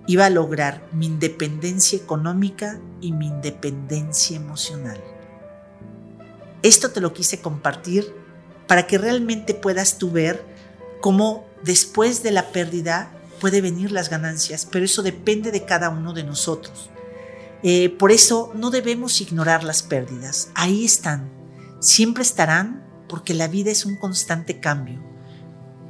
iba 0.07 0.25
a 0.25 0.29
lograr 0.29 0.87
mi 0.93 1.07
independencia 1.07 1.97
económica 1.97 2.79
y 3.01 3.11
mi 3.11 3.27
independencia 3.27 4.37
emocional. 4.37 5.03
Esto 6.61 6.91
te 6.91 7.01
lo 7.01 7.13
quise 7.13 7.41
compartir 7.41 8.13
para 8.67 8.87
que 8.87 8.97
realmente 8.97 9.53
puedas 9.53 9.97
tú 9.97 10.11
ver 10.11 10.43
cómo 11.01 11.45
después 11.63 12.23
de 12.23 12.31
la 12.31 12.51
pérdida 12.51 13.11
puede 13.39 13.61
venir 13.61 13.91
las 13.91 14.09
ganancias, 14.09 14.67
pero 14.69 14.85
eso 14.85 15.03
depende 15.03 15.51
de 15.51 15.65
cada 15.65 15.89
uno 15.89 16.13
de 16.13 16.23
nosotros. 16.23 16.89
Eh, 17.63 17.89
por 17.89 18.11
eso 18.11 18.51
no 18.55 18.69
debemos 18.69 19.21
ignorar 19.21 19.63
las 19.63 19.83
pérdidas. 19.83 20.49
Ahí 20.55 20.85
están. 20.85 21.31
Siempre 21.79 22.23
estarán 22.23 22.85
porque 23.07 23.33
la 23.33 23.47
vida 23.47 23.71
es 23.71 23.85
un 23.85 23.97
constante 23.97 24.59
cambio, 24.59 24.99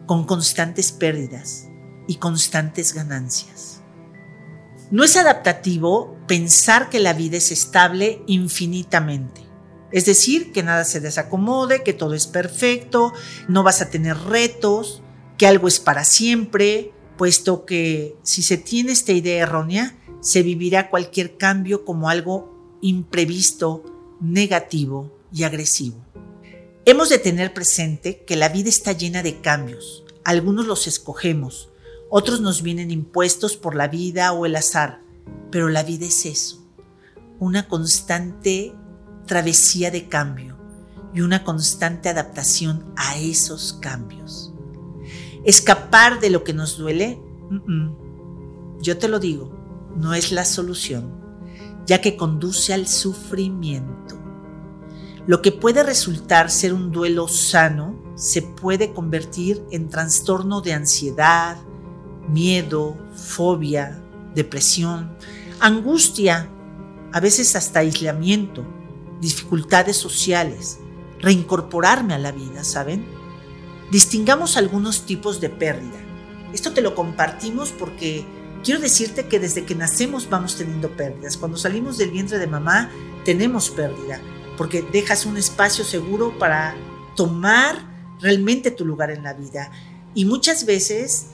con 0.06 0.26
constantes 0.26 0.92
pérdidas 0.92 1.68
y 2.08 2.16
constantes 2.16 2.94
ganancias. 2.94 3.82
No 4.92 5.04
es 5.04 5.16
adaptativo 5.18 6.16
pensar 6.28 6.90
que 6.90 7.00
la 7.00 7.14
vida 7.14 7.38
es 7.38 7.52
estable 7.52 8.22
infinitamente. 8.28 9.45
Es 9.92 10.06
decir, 10.06 10.52
que 10.52 10.64
nada 10.64 10.84
se 10.84 11.00
desacomode, 11.00 11.84
que 11.84 11.94
todo 11.94 12.14
es 12.14 12.28
perfecto, 12.28 13.14
no 13.48 13.64
vas 13.64 13.82
a 13.82 13.90
tener 13.90 14.18
retos, 14.18 15.02
que 15.38 15.48
algo 15.48 15.68
es 15.68 15.80
para 15.80 16.04
siempre, 16.04 16.92
puesto 17.18 17.66
que 17.66 18.16
si 18.24 18.42
se 18.42 18.58
tiene 18.58 18.92
esta 18.92 19.14
idea 19.14 19.44
errónea, 19.44 19.98
se 20.22 20.44
vivirá 20.44 20.90
cualquier 20.90 21.38
cambio 21.38 21.86
como 21.86 22.10
algo 22.10 22.78
imprevisto, 22.82 23.84
negativo 24.20 25.18
y 25.32 25.44
agresivo. 25.44 25.98
Hemos 26.86 27.10
de 27.10 27.20
tener 27.20 27.54
presente 27.54 28.24
que 28.26 28.36
la 28.36 28.50
vida 28.50 28.70
está 28.70 28.92
llena 28.92 29.24
de 29.24 29.42
cambios. 29.42 30.04
Algunos 30.24 30.66
los 30.66 30.88
escogemos, 30.88 31.70
otros 32.10 32.42
nos 32.42 32.62
vienen 32.62 32.92
impuestos 32.92 33.58
por 33.58 33.76
la 33.76 33.88
vida 33.88 34.32
o 34.34 34.46
el 34.46 34.56
azar, 34.56 35.02
pero 35.52 35.70
la 35.70 35.84
vida 35.84 36.06
es 36.06 36.26
eso, 36.26 36.64
una 37.40 37.68
constante 37.68 38.74
travesía 39.26 39.92
de 39.92 40.08
cambio 40.08 40.58
y 41.14 41.22
una 41.22 41.44
constante 41.44 42.10
adaptación 42.10 42.94
a 42.96 43.18
esos 43.18 43.74
cambios. 43.74 44.54
Escapar 45.46 46.20
de 46.20 46.30
lo 46.30 46.44
que 46.44 46.54
nos 46.54 46.78
duele, 46.78 47.22
yo 48.82 48.98
te 48.98 49.08
lo 49.08 49.20
digo, 49.20 49.52
no 49.96 50.14
es 50.14 50.32
la 50.32 50.44
solución, 50.44 51.14
ya 51.86 52.02
que 52.02 52.18
conduce 52.18 52.74
al 52.74 52.88
sufrimiento. 52.88 54.20
Lo 55.28 55.42
que 55.42 55.52
puede 55.52 55.84
resultar 55.84 56.52
ser 56.52 56.74
un 56.74 56.92
duelo 56.92 57.28
sano 57.28 57.96
se 58.16 58.42
puede 58.42 58.94
convertir 58.94 59.64
en 59.72 59.90
trastorno 59.90 60.62
de 60.62 60.74
ansiedad, 60.74 61.58
miedo, 62.28 62.98
fobia, 63.16 64.04
depresión, 64.34 65.16
angustia, 65.60 66.50
a 67.12 67.20
veces 67.20 67.56
hasta 67.56 67.80
aislamiento, 67.80 68.66
dificultades 69.22 69.98
sociales, 69.98 70.80
reincorporarme 71.20 72.14
a 72.14 72.20
la 72.20 72.32
vida, 72.32 72.64
¿saben? 72.64 73.06
Distingamos 73.92 74.58
algunos 74.58 75.06
tipos 75.06 75.42
de 75.42 75.50
pérdida. 75.50 76.00
Esto 76.54 76.74
te 76.74 76.82
lo 76.82 76.96
compartimos 76.96 77.72
porque 77.72 78.26
quiero 78.64 78.80
decirte 78.80 79.28
que 79.28 79.40
desde 79.40 79.66
que 79.66 79.76
nacemos 79.76 80.30
vamos 80.30 80.58
teniendo 80.58 80.90
pérdidas. 80.90 81.38
Cuando 81.38 81.58
salimos 81.58 81.98
del 81.98 82.12
vientre 82.12 82.40
de 82.40 82.48
mamá 82.48 82.90
tenemos 83.24 83.70
pérdida 83.70 84.20
porque 84.58 84.82
dejas 84.82 85.26
un 85.26 85.38
espacio 85.38 85.84
seguro 85.84 86.38
para 86.38 86.76
tomar 87.16 87.78
realmente 88.22 88.72
tu 88.72 88.86
lugar 88.86 89.12
en 89.12 89.24
la 89.24 89.34
vida. 89.34 89.72
Y 90.14 90.26
muchas 90.26 90.66
veces 90.66 91.28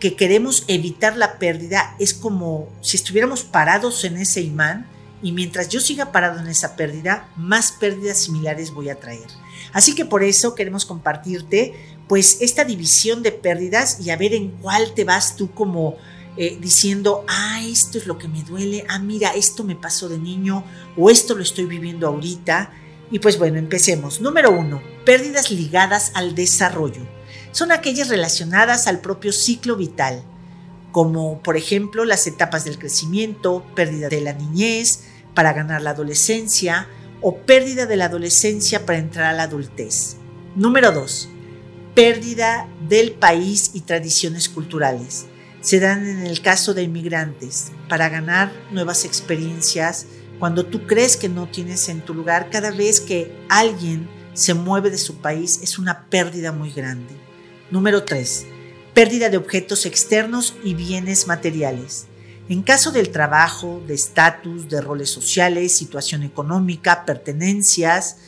que 0.00 0.16
queremos 0.16 0.64
evitar 0.68 1.16
la 1.16 1.38
pérdida 1.38 1.94
es 1.98 2.14
como 2.14 2.68
si 2.80 2.96
estuviéramos 2.96 3.44
parados 3.44 4.04
en 4.04 4.16
ese 4.16 4.40
imán 4.40 4.86
y 5.24 5.32
mientras 5.32 5.70
yo 5.70 5.80
siga 5.80 6.12
parado 6.12 6.38
en 6.38 6.48
esa 6.48 6.76
pérdida, 6.76 7.30
más 7.34 7.72
pérdidas 7.72 8.18
similares 8.18 8.72
voy 8.72 8.90
a 8.90 9.00
traer. 9.00 9.26
Así 9.72 9.94
que 9.94 10.04
por 10.04 10.22
eso 10.22 10.54
queremos 10.54 10.84
compartirte 10.84 11.72
pues 12.06 12.42
esta 12.42 12.66
división 12.66 13.22
de 13.22 13.32
pérdidas 13.32 14.00
y 14.00 14.10
a 14.10 14.18
ver 14.18 14.34
en 14.34 14.50
cuál 14.50 14.92
te 14.92 15.04
vas 15.04 15.34
tú 15.34 15.50
como 15.52 15.96
eh, 16.36 16.58
diciendo, 16.60 17.24
ah, 17.26 17.62
esto 17.64 17.96
es 17.96 18.06
lo 18.06 18.18
que 18.18 18.28
me 18.28 18.42
duele, 18.42 18.84
ah, 18.86 18.98
mira, 18.98 19.30
esto 19.30 19.64
me 19.64 19.74
pasó 19.74 20.10
de 20.10 20.18
niño 20.18 20.62
o 20.94 21.08
esto 21.08 21.34
lo 21.34 21.42
estoy 21.42 21.64
viviendo 21.64 22.06
ahorita. 22.06 22.70
Y 23.10 23.18
pues 23.18 23.38
bueno, 23.38 23.58
empecemos. 23.58 24.20
Número 24.20 24.50
uno, 24.50 24.82
pérdidas 25.06 25.50
ligadas 25.50 26.12
al 26.14 26.34
desarrollo 26.34 27.00
son 27.50 27.72
aquellas 27.72 28.10
relacionadas 28.10 28.88
al 28.88 29.00
propio 29.00 29.32
ciclo 29.32 29.76
vital, 29.76 30.22
como 30.92 31.40
por 31.42 31.56
ejemplo 31.56 32.04
las 32.04 32.26
etapas 32.26 32.66
del 32.66 32.78
crecimiento, 32.78 33.64
pérdida 33.74 34.10
de 34.10 34.20
la 34.20 34.34
niñez 34.34 35.13
para 35.34 35.52
ganar 35.52 35.82
la 35.82 35.90
adolescencia 35.90 36.88
o 37.20 37.38
pérdida 37.38 37.86
de 37.86 37.96
la 37.96 38.06
adolescencia 38.06 38.86
para 38.86 38.98
entrar 38.98 39.26
a 39.26 39.32
la 39.32 39.44
adultez. 39.44 40.16
Número 40.54 40.92
2. 40.92 41.28
Pérdida 41.94 42.68
del 42.88 43.12
país 43.12 43.70
y 43.74 43.80
tradiciones 43.80 44.48
culturales. 44.48 45.26
Se 45.60 45.80
dan 45.80 46.06
en 46.06 46.26
el 46.26 46.42
caso 46.42 46.74
de 46.74 46.82
inmigrantes 46.82 47.72
para 47.88 48.08
ganar 48.08 48.52
nuevas 48.70 49.04
experiencias. 49.04 50.06
Cuando 50.38 50.66
tú 50.66 50.86
crees 50.86 51.16
que 51.16 51.28
no 51.28 51.48
tienes 51.48 51.88
en 51.88 52.02
tu 52.02 52.12
lugar, 52.12 52.50
cada 52.50 52.70
vez 52.70 53.00
que 53.00 53.34
alguien 53.48 54.08
se 54.34 54.52
mueve 54.52 54.90
de 54.90 54.98
su 54.98 55.16
país 55.18 55.60
es 55.62 55.78
una 55.78 56.06
pérdida 56.10 56.52
muy 56.52 56.70
grande. 56.70 57.14
Número 57.70 58.04
3. 58.04 58.46
Pérdida 58.92 59.30
de 59.30 59.38
objetos 59.38 59.86
externos 59.86 60.54
y 60.62 60.74
bienes 60.74 61.26
materiales. 61.26 62.06
En 62.46 62.62
caso 62.62 62.92
del 62.92 63.08
trabajo, 63.08 63.82
de 63.86 63.94
estatus, 63.94 64.68
de 64.68 64.82
roles 64.82 65.08
sociales, 65.08 65.74
situación 65.74 66.22
económica, 66.22 67.06
pertenencias. 67.06 68.18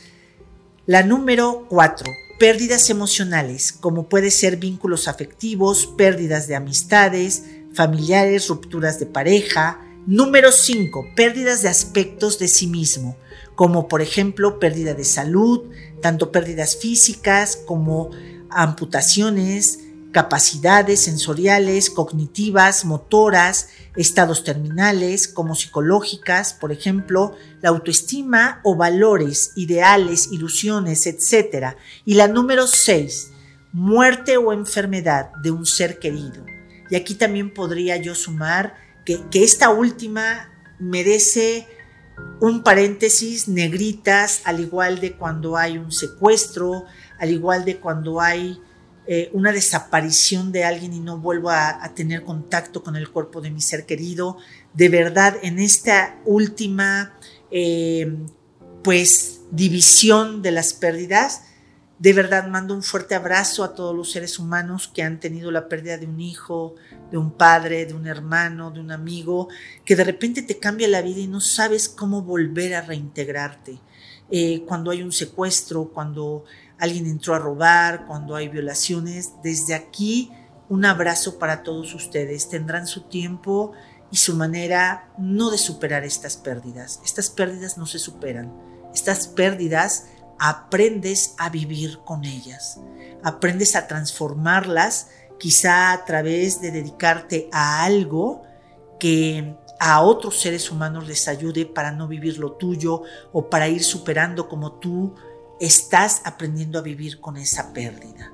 La 0.87 1.03
número 1.03 1.67
4. 1.69 2.11
Pérdidas 2.39 2.89
emocionales, 2.89 3.71
como 3.71 4.09
puede 4.09 4.31
ser 4.31 4.57
vínculos 4.57 5.07
afectivos, 5.07 5.85
pérdidas 5.85 6.47
de 6.47 6.55
amistades, 6.55 7.43
familiares, 7.75 8.47
rupturas 8.47 8.99
de 8.99 9.05
pareja. 9.05 9.81
Número 10.07 10.51
5. 10.51 11.09
Pérdidas 11.15 11.61
de 11.61 11.69
aspectos 11.69 12.39
de 12.39 12.47
sí 12.47 12.65
mismo, 12.65 13.17
como 13.53 13.87
por 13.87 14.01
ejemplo 14.01 14.57
pérdida 14.57 14.95
de 14.95 15.03
salud, 15.03 15.65
tanto 16.01 16.31
pérdidas 16.31 16.75
físicas 16.75 17.55
como 17.67 18.09
amputaciones, 18.49 19.86
capacidades 20.11 21.01
sensoriales, 21.01 21.89
cognitivas, 21.89 22.85
motoras, 22.85 23.69
estados 23.95 24.43
terminales 24.43 25.27
como 25.27 25.55
psicológicas, 25.55 26.53
por 26.53 26.71
ejemplo, 26.71 27.35
la 27.61 27.69
autoestima 27.69 28.61
o 28.63 28.75
valores, 28.75 29.51
ideales, 29.55 30.29
ilusiones, 30.31 31.07
etc. 31.07 31.75
Y 32.05 32.15
la 32.15 32.27
número 32.27 32.67
6, 32.67 33.31
muerte 33.73 34.37
o 34.37 34.53
enfermedad 34.53 35.31
de 35.43 35.51
un 35.51 35.65
ser 35.65 35.99
querido. 35.99 36.45
Y 36.89 36.95
aquí 36.95 37.15
también 37.15 37.53
podría 37.53 37.97
yo 37.97 38.15
sumar 38.15 38.75
que, 39.05 39.21
que 39.29 39.43
esta 39.43 39.69
última 39.69 40.51
merece 40.79 41.67
un 42.39 42.63
paréntesis 42.63 43.47
negritas, 43.47 44.41
al 44.45 44.59
igual 44.59 44.99
de 44.99 45.13
cuando 45.13 45.57
hay 45.57 45.77
un 45.77 45.91
secuestro, 45.91 46.85
al 47.19 47.31
igual 47.31 47.65
de 47.65 47.77
cuando 47.77 48.21
hay 48.21 48.61
eh, 49.09 49.29
una 49.31 49.53
desaparición 49.53 50.51
de 50.51 50.65
alguien 50.65 50.93
y 50.93 50.99
no 50.99 51.17
vuelvo 51.17 51.49
a, 51.49 51.93
tener 51.95 52.23
contacto 52.23 52.83
con 52.83 52.97
el 52.97 53.09
cuerpo 53.09 53.39
de 53.39 53.51
mi 53.51 53.61
ser 53.61 53.85
querido. 53.85 54.37
De 54.73 54.89
verdad, 54.89 55.37
en 55.43 55.59
esta 55.59 56.17
última, 56.25 57.17
eh, 57.49 58.17
pues, 58.83 59.39
división 59.51 60.41
de 60.41 60.51
las 60.51 60.73
pérdidas, 60.73 61.43
de 61.99 62.13
verdad 62.13 62.47
mando 62.47 62.75
un 62.75 62.83
fuerte 62.83 63.15
abrazo 63.15 63.63
a 63.63 63.73
todos 63.73 63.95
los 63.95 64.11
seres 64.11 64.37
humanos 64.39 64.91
que 64.93 65.03
han 65.03 65.19
tenido 65.19 65.51
la 65.51 65.67
pérdida 65.67 65.97
de 65.97 66.05
un 66.05 66.19
hijo, 66.19 66.75
de 67.09 67.17
un 67.17 67.31
padre, 67.31 67.85
de 67.85 67.93
un 67.93 68.07
hermano, 68.07 68.71
de 68.71 68.79
un 68.79 68.91
amigo, 68.91 69.47
que 69.85 69.95
de 69.95 70.03
repente 70.03 70.41
te 70.41 70.59
cambia 70.59 70.87
la 70.87 71.01
vida 71.01 71.19
y 71.19 71.27
no 71.27 71.39
sabes 71.39 71.89
cómo 71.89 72.21
volver 72.21 72.75
a 72.75 72.81
reintegrarte. 72.81 73.79
Eh, 74.29 74.63
cuando 74.67 74.91
hay 74.91 75.01
un 75.01 75.13
secuestro, 75.13 75.89
cuando 75.93 76.43
alguien 76.79 77.07
entró 77.07 77.35
a 77.35 77.39
robar, 77.39 78.05
cuando 78.05 78.35
hay 78.35 78.47
violaciones. 78.47 79.33
Desde 79.43 79.73
aquí, 79.73 80.31
un 80.69 80.85
abrazo 80.85 81.39
para 81.39 81.63
todos 81.63 81.93
ustedes. 81.93 82.49
Tendrán 82.49 82.87
su 82.87 83.01
tiempo 83.01 83.73
y 84.11 84.17
su 84.17 84.35
manera 84.35 85.09
no 85.17 85.49
de 85.49 85.57
superar 85.57 86.03
estas 86.03 86.37
pérdidas. 86.37 87.01
Estas 87.03 87.29
pérdidas 87.29 87.77
no 87.77 87.85
se 87.85 87.99
superan. 87.99 88.53
Estas 88.93 89.27
pérdidas 89.27 90.07
aprendes 90.39 91.35
a 91.37 91.49
vivir 91.49 91.99
con 92.05 92.23
ellas. 92.25 92.79
Aprendes 93.23 93.75
a 93.75 93.87
transformarlas 93.87 95.09
quizá 95.39 95.91
a 95.91 96.05
través 96.05 96.61
de 96.61 96.71
dedicarte 96.71 97.49
a 97.51 97.83
algo 97.83 98.43
que 98.99 99.55
a 99.79 100.01
otros 100.01 100.39
seres 100.39 100.71
humanos 100.71 101.07
les 101.07 101.27
ayude 101.27 101.65
para 101.65 101.91
no 101.91 102.07
vivir 102.07 102.39
lo 102.39 102.53
tuyo 102.53 103.03
o 103.31 103.49
para 103.49 103.67
ir 103.67 103.83
superando 103.83 104.47
como 104.47 104.73
tú 104.73 105.13
estás 105.59 106.21
aprendiendo 106.23 106.79
a 106.79 106.81
vivir 106.81 107.19
con 107.19 107.37
esa 107.37 107.73
pérdida. 107.73 108.31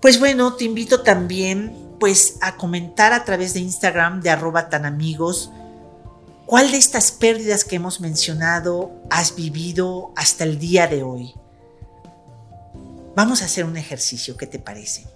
Pues 0.00 0.18
bueno, 0.18 0.54
te 0.54 0.64
invito 0.64 1.02
también 1.02 1.96
pues 2.00 2.38
a 2.40 2.56
comentar 2.56 3.12
a 3.12 3.24
través 3.24 3.54
de 3.54 3.60
Instagram 3.60 4.20
de 4.20 4.30
arroba 4.30 4.68
tan 4.68 4.84
amigos 4.84 5.52
cuál 6.46 6.70
de 6.72 6.76
estas 6.76 7.12
pérdidas 7.12 7.64
que 7.64 7.76
hemos 7.76 8.00
mencionado 8.00 8.92
has 9.10 9.36
vivido 9.36 10.12
hasta 10.16 10.44
el 10.44 10.58
día 10.58 10.88
de 10.88 11.02
hoy. 11.02 11.34
Vamos 13.14 13.42
a 13.42 13.44
hacer 13.44 13.64
un 13.64 13.76
ejercicio, 13.76 14.36
¿qué 14.36 14.46
te 14.46 14.58
parece? 14.58 15.06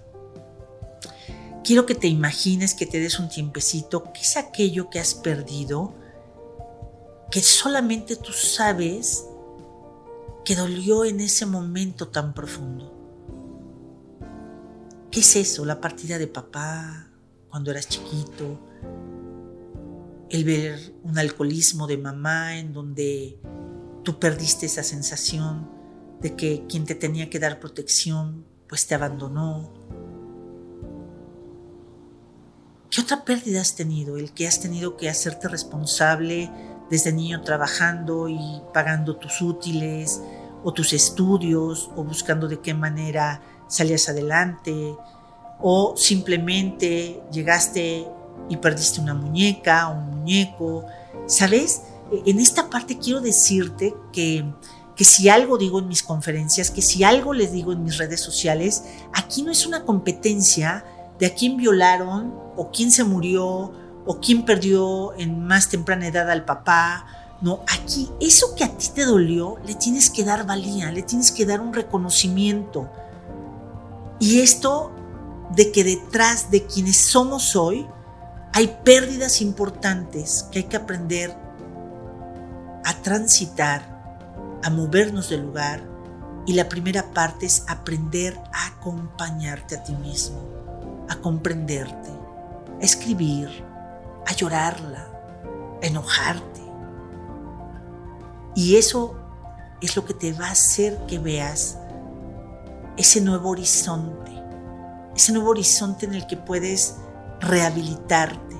quiero 1.67 1.85
que 1.85 1.95
te 1.95 2.07
imagines 2.07 2.73
que 2.73 2.85
te 2.85 2.97
des 2.97 3.19
un 3.19 3.27
tiempecito, 3.27 4.13
qué 4.13 4.21
es 4.21 4.37
aquello 4.37 4.89
que 4.89 5.01
has 5.01 5.13
perdido, 5.13 5.93
que 7.29 7.41
solamente 7.41 8.15
tú 8.15 8.31
sabes 8.31 9.25
que 10.47 10.55
dolió 10.55 11.03
en 11.03 11.19
ese 11.19 11.45
momento 11.45 12.07
tan 12.07 12.33
profundo. 12.33 12.93
¿Qué 15.11 15.19
es 15.19 15.35
eso? 15.35 15.65
La 15.65 15.81
partida 15.81 16.17
de 16.17 16.27
papá 16.27 17.09
cuando 17.49 17.69
eras 17.69 17.89
chiquito, 17.89 18.57
el 20.29 20.45
ver 20.45 20.95
un 21.03 21.19
alcoholismo 21.19 21.85
de 21.85 21.97
mamá 21.97 22.59
en 22.59 22.71
donde 22.71 23.41
tú 24.03 24.19
perdiste 24.19 24.67
esa 24.67 24.83
sensación 24.83 25.69
de 26.21 26.37
que 26.37 26.65
quien 26.69 26.85
te 26.85 26.95
tenía 26.95 27.29
que 27.29 27.39
dar 27.39 27.59
protección 27.59 28.45
pues 28.69 28.87
te 28.87 28.95
abandonó, 28.95 29.73
¿Qué 32.89 33.01
otra 33.01 33.25
pérdida 33.25 33.59
has 33.59 33.75
tenido? 33.75 34.15
El 34.15 34.31
que 34.31 34.47
has 34.47 34.61
tenido 34.61 34.95
que 34.95 35.09
hacerte 35.09 35.49
responsable 35.49 36.49
desde 36.89 37.11
niño 37.11 37.41
trabajando 37.41 38.29
y 38.29 38.61
pagando 38.73 39.17
tus 39.17 39.41
útiles 39.41 40.21
o 40.63 40.73
tus 40.73 40.93
estudios 40.93 41.89
o 41.95 42.03
buscando 42.03 42.47
de 42.47 42.59
qué 42.59 42.73
manera 42.73 43.41
salías 43.67 44.07
adelante 44.09 44.95
o 45.59 45.95
simplemente 45.97 47.21
llegaste 47.31 48.07
y 48.49 48.57
perdiste 48.57 49.01
una 49.01 49.13
muñeca 49.13 49.89
o 49.89 49.97
un 49.97 50.19
muñeco. 50.19 50.85
¿Sabes? 51.25 51.83
En 52.25 52.39
esta 52.39 52.69
parte 52.69 52.97
quiero 52.97 53.19
decirte 53.19 53.93
que, 54.13 54.45
que 54.95 55.03
si 55.03 55.29
algo 55.29 55.57
digo 55.57 55.79
en 55.79 55.87
mis 55.87 56.03
conferencias, 56.03 56.71
que 56.71 56.81
si 56.81 57.03
algo 57.03 57.33
les 57.33 57.51
digo 57.51 57.73
en 57.73 57.83
mis 57.83 57.97
redes 57.97 58.21
sociales, 58.21 58.83
aquí 59.13 59.41
no 59.41 59.51
es 59.51 59.65
una 59.65 59.83
competencia 59.83 60.85
de 61.19 61.25
a 61.25 61.33
quién 61.33 61.57
violaron 61.57 62.33
o 62.55 62.71
quién 62.71 62.91
se 62.91 63.03
murió 63.03 63.73
o 64.07 64.19
quién 64.19 64.45
perdió 64.45 65.13
en 65.17 65.45
más 65.45 65.69
temprana 65.69 66.07
edad 66.07 66.31
al 66.31 66.45
papá. 66.45 67.05
No, 67.41 67.61
aquí 67.71 68.09
eso 68.19 68.55
que 68.55 68.63
a 68.63 68.75
ti 68.75 68.87
te 68.95 69.05
dolió, 69.05 69.57
le 69.65 69.75
tienes 69.75 70.09
que 70.09 70.23
dar 70.23 70.47
valía, 70.47 70.91
le 70.91 71.03
tienes 71.03 71.31
que 71.31 71.45
dar 71.45 71.61
un 71.61 71.73
reconocimiento. 71.73 72.89
Y 74.19 74.39
esto 74.39 74.91
de 75.53 75.71
que 75.71 75.83
detrás 75.83 76.49
de 76.49 76.65
quienes 76.65 76.97
somos 76.97 77.55
hoy 77.55 77.87
hay 78.53 78.79
pérdidas 78.83 79.41
importantes 79.41 80.47
que 80.51 80.59
hay 80.59 80.65
que 80.65 80.77
aprender 80.77 81.37
a 82.83 82.93
transitar, 83.03 84.59
a 84.63 84.69
movernos 84.71 85.29
del 85.29 85.41
lugar. 85.41 85.83
Y 86.47 86.53
la 86.53 86.69
primera 86.69 87.11
parte 87.11 87.45
es 87.45 87.65
aprender 87.67 88.39
a 88.53 88.67
acompañarte 88.67 89.75
a 89.75 89.83
ti 89.83 89.93
mismo 89.93 90.57
a 91.09 91.15
comprenderte, 91.15 92.09
a 92.81 92.83
escribir, 92.83 93.49
a 94.27 94.33
llorarla, 94.33 95.09
a 95.81 95.85
enojarte. 95.85 96.61
Y 98.55 98.75
eso 98.75 99.15
es 99.81 99.95
lo 99.95 100.05
que 100.05 100.13
te 100.13 100.33
va 100.33 100.47
a 100.47 100.51
hacer 100.51 100.97
que 101.07 101.17
veas 101.17 101.77
ese 102.97 103.21
nuevo 103.21 103.49
horizonte, 103.49 104.31
ese 105.15 105.31
nuevo 105.31 105.51
horizonte 105.51 106.05
en 106.05 106.13
el 106.13 106.27
que 106.27 106.35
puedes 106.35 106.95
rehabilitarte, 107.39 108.57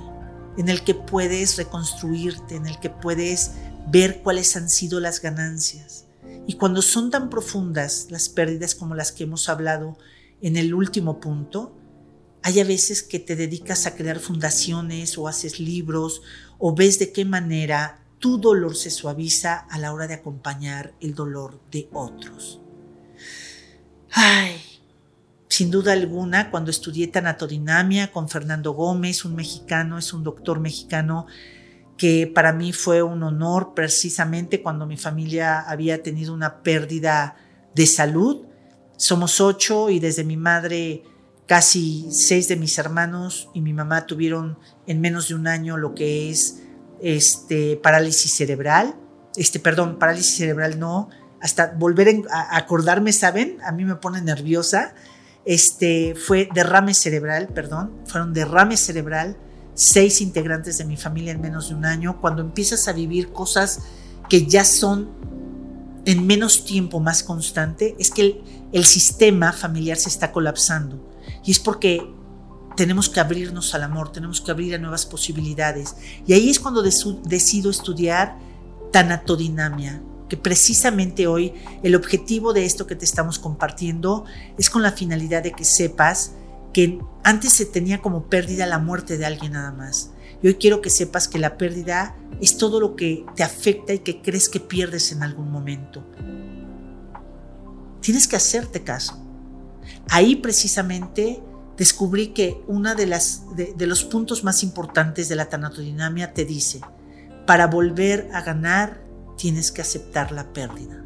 en 0.58 0.70
el 0.70 0.84
que 0.84 0.96
puedes 0.96 1.58
reconstruirte, 1.58 2.56
en 2.56 2.68
el 2.68 2.80
que 2.80 2.90
puedes 2.90 3.54
ver 3.88 4.22
cuáles 4.22 4.56
han 4.56 4.70
sido 4.70 5.00
las 5.00 5.22
ganancias. 5.22 6.06
Y 6.46 6.54
cuando 6.54 6.82
son 6.82 7.12
tan 7.12 7.30
profundas 7.30 8.08
las 8.10 8.30
pérdidas 8.30 8.74
como 8.74 8.96
las 8.96 9.12
que 9.12 9.24
hemos 9.24 9.50
hablado 9.50 9.98
en 10.42 10.56
el 10.56 10.74
último 10.74 11.20
punto, 11.20 11.76
hay 12.44 12.60
a 12.60 12.64
veces 12.64 13.04
que 13.04 13.20
te 13.20 13.36
dedicas 13.36 13.86
a 13.86 13.96
crear 13.96 14.20
fundaciones 14.20 15.18
o 15.18 15.28
haces 15.28 15.60
libros 15.60 16.22
o 16.58 16.74
ves 16.74 17.00
de 17.00 17.12
qué 17.12 17.26
manera 17.26 18.04
tu 18.20 18.40
dolor 18.40 18.76
se 18.76 18.90
suaviza 18.90 19.56
a 19.70 19.78
la 19.78 19.94
hora 19.94 20.08
de 20.08 20.16
acompañar 20.16 20.94
el 21.00 21.14
dolor 21.14 21.60
de 21.72 21.90
otros. 21.92 22.62
Ay, 24.12 24.60
sin 25.48 25.72
duda 25.72 25.94
alguna, 25.94 26.52
cuando 26.52 26.72
estudié 26.72 27.08
tanatodinamia 27.08 28.12
con 28.12 28.30
Fernando 28.30 28.74
Gómez, 28.74 29.26
un 29.26 29.36
mexicano, 29.36 29.98
es 29.98 30.14
un 30.14 30.24
doctor 30.24 30.60
mexicano 30.60 31.26
que 31.98 32.28
para 32.28 32.54
mí 32.54 32.74
fue 32.74 33.02
un 33.02 33.24
honor 33.24 33.74
precisamente 33.74 34.62
cuando 34.62 34.86
mi 34.86 34.98
familia 34.98 35.62
había 35.62 36.04
tenido 36.04 36.34
una 36.34 36.62
pérdida 36.62 37.36
de 37.74 37.88
salud. 37.88 38.46
Somos 38.98 39.42
ocho 39.42 39.90
y 39.90 40.00
desde 40.00 40.24
mi 40.24 40.38
madre 40.38 41.04
Casi 41.48 42.08
seis 42.12 42.50
de 42.50 42.58
mis 42.58 42.78
hermanos 42.78 43.50
y 43.54 43.62
mi 43.62 43.72
mamá 43.72 44.06
tuvieron 44.06 44.60
en 44.86 45.00
menos 45.00 45.30
de 45.30 45.36
un 45.36 45.48
año 45.48 45.78
lo 45.78 45.96
que 45.96 46.30
es 46.30 46.62
este, 47.02 47.78
parálisis 47.78 48.34
cerebral. 48.34 48.96
Este, 49.38 49.60
perdón, 49.60 49.98
parálisis 49.98 50.36
cerebral 50.36 50.78
no. 50.78 51.10
Hasta 51.42 51.74
volver 51.78 52.24
a 52.32 52.58
acordarme, 52.58 53.14
¿saben? 53.14 53.60
A 53.64 53.72
mí 53.72 53.86
me 53.86 53.96
pone 53.96 54.22
nerviosa. 54.22 54.94
Este, 55.46 56.16
fue 56.16 56.50
derrame 56.54 56.94
cerebral, 56.94 57.48
perdón. 57.48 57.94
Fueron 58.06 58.34
derrame 58.34 58.76
cerebral. 58.76 59.38
Seis 59.74 60.20
integrantes 60.20 60.80
de 60.80 60.86
mi 60.86 60.98
familia 60.98 61.32
en 61.32 61.40
menos 61.40 61.70
de 61.70 61.76
un 61.76 61.86
año. 61.86 62.20
Cuando 62.20 62.42
empiezas 62.42 62.90
a 62.90 62.92
vivir 62.92 63.32
cosas 63.32 63.84
que 64.28 64.46
ya 64.48 64.66
son 64.66 65.12
en 66.04 66.28
menos 66.28 66.66
tiempo 66.66 67.00
más 67.00 67.24
constante, 67.24 67.96
es 68.00 68.12
que 68.12 68.22
el, 68.22 68.44
el 68.74 68.84
sistema 68.84 69.54
familiar 69.54 69.98
se 69.98 70.10
está 70.10 70.34
colapsando. 70.34 71.16
Y 71.48 71.52
es 71.52 71.60
porque 71.60 72.06
tenemos 72.76 73.10
que 73.10 73.22
abrirnos 73.22 73.74
al 73.74 73.84
amor, 73.84 74.12
tenemos 74.12 74.42
que 74.42 74.52
abrir 74.52 74.76
a 74.76 74.78
nuevas 74.78 75.06
posibilidades. 75.06 75.96
Y 76.28 76.34
ahí 76.34 76.50
es 76.50 76.60
cuando 76.60 76.84
decido 76.84 77.72
estudiar 77.72 78.38
tanatodinamia, 78.92 80.02
que 80.28 80.36
precisamente 80.36 81.26
hoy 81.26 81.54
el 81.84 81.96
objetivo 81.96 82.52
de 82.52 82.66
esto 82.66 82.86
que 82.86 82.98
te 82.98 83.06
estamos 83.06 83.40
compartiendo 83.40 84.26
es 84.58 84.70
con 84.70 84.84
la 84.84 84.92
finalidad 84.92 85.42
de 85.42 85.54
que 85.54 85.64
sepas 85.64 86.34
que 86.74 87.00
antes 87.24 87.54
se 87.54 87.66
tenía 87.66 88.02
como 88.02 88.26
pérdida 88.26 88.66
la 88.66 88.78
muerte 88.78 89.18
de 89.18 89.26
alguien 89.26 89.54
nada 89.54 89.72
más. 89.72 90.12
Y 90.44 90.48
hoy 90.48 90.56
quiero 90.56 90.82
que 90.82 90.90
sepas 90.90 91.30
que 91.30 91.40
la 91.40 91.58
pérdida 91.58 92.18
es 92.42 92.58
todo 92.58 92.82
lo 92.82 92.98
que 92.98 93.26
te 93.36 93.44
afecta 93.44 93.94
y 93.94 94.00
que 94.00 94.22
crees 94.22 94.50
que 94.50 94.60
pierdes 94.60 95.14
en 95.14 95.24
algún 95.24 95.50
momento. 95.50 96.04
Tienes 98.02 98.28
que 98.28 98.36
hacerte 98.36 98.84
caso. 98.84 99.27
Ahí 100.10 100.38
precisamente 100.38 101.42
descubrí 101.78 102.30
que 102.30 102.64
uno 102.68 102.96
de, 102.96 103.08
los 103.88 104.04
puntos 104.04 104.44
más 104.44 104.64
importantes 104.64 105.30
de 105.30 105.36
la 105.36 105.50
tanatodinamia 105.50 106.34
te 106.34 106.46
dice, 106.46 106.82
para 107.46 107.68
volver 107.68 108.30
a 108.34 108.42
ganar 108.42 109.02
tienes 109.38 109.72
que 109.72 109.82
aceptar 109.82 110.32
la 110.32 110.52
pérdida. 110.54 111.04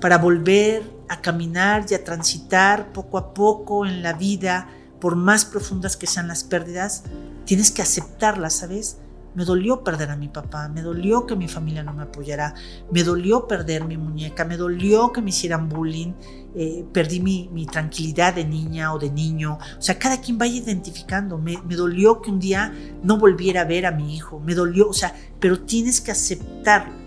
Para 0.00 0.18
volver 0.18 0.82
a 1.08 1.20
caminar 1.20 1.86
y 1.88 1.94
a 1.94 2.04
transitar 2.04 2.92
poco 2.92 3.18
a 3.18 3.34
poco 3.34 3.86
en 3.86 4.02
la 4.02 4.12
vida, 4.12 4.68
por 5.00 5.16
más 5.16 5.44
profundas 5.44 5.96
que 5.96 6.06
sean 6.06 6.28
las 6.28 6.44
pérdidas, 6.44 7.04
tienes 7.46 7.70
que 7.70 7.82
aceptarlas, 7.82 8.54
¿sabes? 8.54 8.98
Me 9.34 9.44
dolió 9.44 9.84
perder 9.84 10.10
a 10.10 10.16
mi 10.16 10.28
papá, 10.28 10.68
me 10.68 10.82
dolió 10.82 11.26
que 11.26 11.36
mi 11.36 11.46
familia 11.46 11.82
no 11.82 11.92
me 11.92 12.02
apoyara, 12.02 12.54
me 12.90 13.04
dolió 13.04 13.46
perder 13.46 13.84
mi 13.84 13.96
muñeca, 13.96 14.44
me 14.44 14.56
dolió 14.56 15.12
que 15.12 15.22
me 15.22 15.30
hicieran 15.30 15.68
bullying, 15.68 16.14
eh, 16.54 16.84
perdí 16.92 17.20
mi, 17.20 17.66
tranquilidad 17.66 18.34
de 18.34 18.44
niña 18.44 18.92
o 18.92 18.98
de 18.98 19.10
niño. 19.10 19.58
O 19.78 19.82
sea, 19.82 19.98
cada 19.98 20.20
quien 20.20 20.36
vaya 20.36 20.56
identificando. 20.56 21.38
Me, 21.38 21.62
me 21.62 21.76
dolió 21.76 22.20
que 22.20 22.30
un 22.30 22.40
día 22.40 22.74
no 23.02 23.18
volviera 23.18 23.60
a 23.62 23.64
ver 23.64 23.86
a 23.86 23.92
mi 23.92 24.16
hijo, 24.16 24.40
me 24.40 24.54
dolió, 24.54 24.88
o 24.88 24.94
sea, 24.94 25.14
pero 25.38 25.60
tienes 25.60 26.00
que 26.00 26.10
aceptarlo. 26.10 26.98